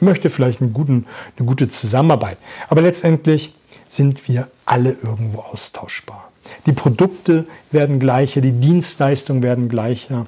Er 0.00 0.04
möchte 0.06 0.30
vielleicht 0.30 0.62
einen 0.62 0.72
guten, 0.72 1.04
eine 1.36 1.46
gute 1.46 1.68
Zusammenarbeit. 1.68 2.38
Aber 2.70 2.80
letztendlich 2.80 3.54
sind 3.86 4.26
wir 4.26 4.48
alle 4.64 4.96
irgendwo 5.02 5.40
austauschbar. 5.40 6.30
Die 6.64 6.72
Produkte 6.72 7.44
werden 7.70 8.00
gleicher, 8.00 8.40
die 8.40 8.52
Dienstleistungen 8.52 9.42
werden 9.42 9.68
gleicher 9.68 10.24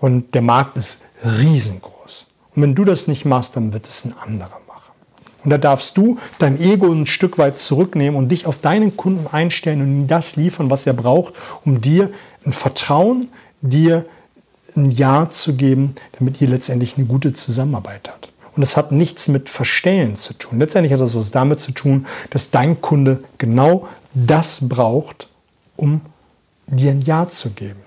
und 0.00 0.36
der 0.36 0.42
Markt 0.42 0.76
ist 0.76 1.02
riesengroß. 1.24 2.26
Und 2.54 2.62
wenn 2.62 2.76
du 2.76 2.84
das 2.84 3.08
nicht 3.08 3.24
machst, 3.24 3.56
dann 3.56 3.72
wird 3.72 3.88
es 3.88 4.04
ein 4.04 4.14
anderer 4.16 4.60
machen. 4.68 4.92
Und 5.42 5.50
da 5.50 5.58
darfst 5.58 5.96
du 5.96 6.18
dein 6.38 6.60
Ego 6.60 6.92
ein 6.92 7.06
Stück 7.06 7.38
weit 7.38 7.58
zurücknehmen 7.58 8.16
und 8.16 8.28
dich 8.28 8.46
auf 8.46 8.58
deinen 8.58 8.96
Kunden 8.96 9.26
einstellen 9.26 9.80
und 9.80 9.88
ihm 9.88 10.06
das 10.06 10.36
liefern, 10.36 10.70
was 10.70 10.86
er 10.86 10.94
braucht, 10.94 11.34
um 11.64 11.80
dir 11.80 12.12
ein 12.46 12.52
Vertrauen, 12.52 13.30
dir 13.62 14.06
ein 14.76 14.90
Ja 14.90 15.28
zu 15.28 15.56
geben, 15.56 15.94
damit 16.18 16.40
ihr 16.40 16.48
letztendlich 16.48 16.96
eine 16.96 17.06
gute 17.06 17.32
Zusammenarbeit 17.32 18.08
habt. 18.08 18.30
Und 18.56 18.62
es 18.62 18.76
hat 18.76 18.92
nichts 18.92 19.28
mit 19.28 19.50
Verstellen 19.50 20.16
zu 20.16 20.34
tun. 20.34 20.58
Letztendlich 20.60 20.92
hat 20.92 21.00
das 21.00 21.16
was 21.16 21.30
damit 21.30 21.60
zu 21.60 21.72
tun, 21.72 22.06
dass 22.30 22.50
dein 22.50 22.80
Kunde 22.80 23.24
genau 23.38 23.88
das 24.14 24.68
braucht, 24.68 25.28
um 25.76 26.00
dir 26.66 26.92
ein 26.92 27.02
Ja 27.02 27.28
zu 27.28 27.50
geben. 27.50 27.80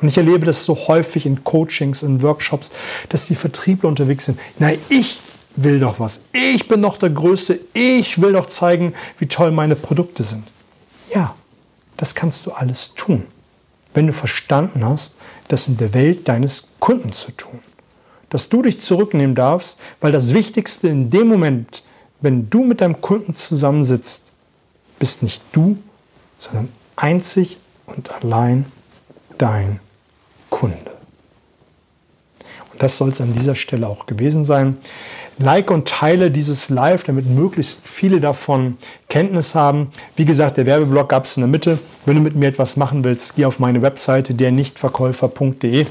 Und 0.00 0.08
ich 0.08 0.18
erlebe 0.18 0.44
das 0.44 0.64
so 0.64 0.76
häufig 0.88 1.26
in 1.26 1.44
Coachings, 1.44 2.02
in 2.02 2.22
Workshops, 2.22 2.70
dass 3.08 3.26
die 3.26 3.36
Vertriebler 3.36 3.88
unterwegs 3.88 4.26
sind. 4.26 4.38
Na, 4.58 4.72
ich 4.88 5.20
will 5.56 5.80
doch 5.80 6.00
was. 6.00 6.22
Ich 6.32 6.68
bin 6.68 6.82
doch 6.82 6.96
der 6.96 7.10
Größte. 7.10 7.60
Ich 7.72 8.20
will 8.20 8.32
doch 8.32 8.46
zeigen, 8.46 8.94
wie 9.18 9.26
toll 9.26 9.50
meine 9.50 9.76
Produkte 9.76 10.22
sind. 10.22 10.44
Ja, 11.14 11.34
das 11.96 12.14
kannst 12.14 12.46
du 12.46 12.50
alles 12.50 12.94
tun, 12.94 13.24
wenn 13.94 14.06
du 14.06 14.12
verstanden 14.12 14.84
hast, 14.84 15.16
das 15.48 15.68
in 15.68 15.76
der 15.76 15.94
Welt 15.94 16.28
deines 16.28 16.68
Kunden 16.80 17.12
zu 17.12 17.32
tun 17.32 17.60
dass 18.32 18.48
du 18.48 18.62
dich 18.62 18.80
zurücknehmen 18.80 19.36
darfst, 19.36 19.78
weil 20.00 20.10
das 20.10 20.32
Wichtigste 20.32 20.88
in 20.88 21.10
dem 21.10 21.28
Moment, 21.28 21.82
wenn 22.22 22.48
du 22.48 22.64
mit 22.64 22.80
deinem 22.80 23.02
Kunden 23.02 23.34
zusammensitzt, 23.34 24.32
bist 24.98 25.22
nicht 25.22 25.42
du, 25.52 25.76
sondern 26.38 26.70
einzig 26.96 27.58
und 27.84 28.10
allein 28.10 28.64
dein 29.36 29.80
Kunde. 30.48 30.92
Und 32.72 32.82
das 32.82 32.96
soll 32.96 33.10
es 33.10 33.20
an 33.20 33.34
dieser 33.34 33.54
Stelle 33.54 33.86
auch 33.86 34.06
gewesen 34.06 34.44
sein. 34.44 34.78
Like 35.38 35.70
und 35.70 35.88
teile 35.88 36.30
dieses 36.30 36.68
Live, 36.68 37.04
damit 37.04 37.26
möglichst 37.26 37.88
viele 37.88 38.20
davon 38.20 38.76
Kenntnis 39.08 39.54
haben. 39.54 39.90
Wie 40.16 40.24
gesagt, 40.24 40.56
der 40.56 40.66
Werbeblock 40.66 41.08
gab 41.08 41.24
es 41.24 41.36
in 41.36 41.40
der 41.40 41.48
Mitte. 41.48 41.78
Wenn 42.04 42.16
du 42.16 42.20
mit 42.20 42.36
mir 42.36 42.48
etwas 42.48 42.76
machen 42.76 43.02
willst, 43.02 43.36
geh 43.36 43.44
auf 43.44 43.58
meine 43.58 43.82
Webseite 43.82 44.34
dernichtverkäufer.de. 44.34 45.86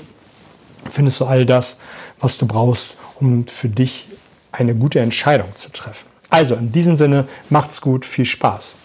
Findest 0.90 1.20
du 1.20 1.26
all 1.26 1.46
das, 1.46 1.80
was 2.20 2.38
du 2.38 2.46
brauchst, 2.48 2.98
um 3.20 3.48
für 3.48 3.70
dich 3.70 4.08
eine 4.52 4.76
gute 4.76 5.00
Entscheidung 5.00 5.56
zu 5.56 5.72
treffen. 5.72 6.06
Also 6.30 6.56
in 6.56 6.72
diesem 6.72 6.96
Sinne, 6.96 7.28
macht's 7.50 7.82
gut, 7.82 8.06
viel 8.06 8.26
Spaß. 8.26 8.76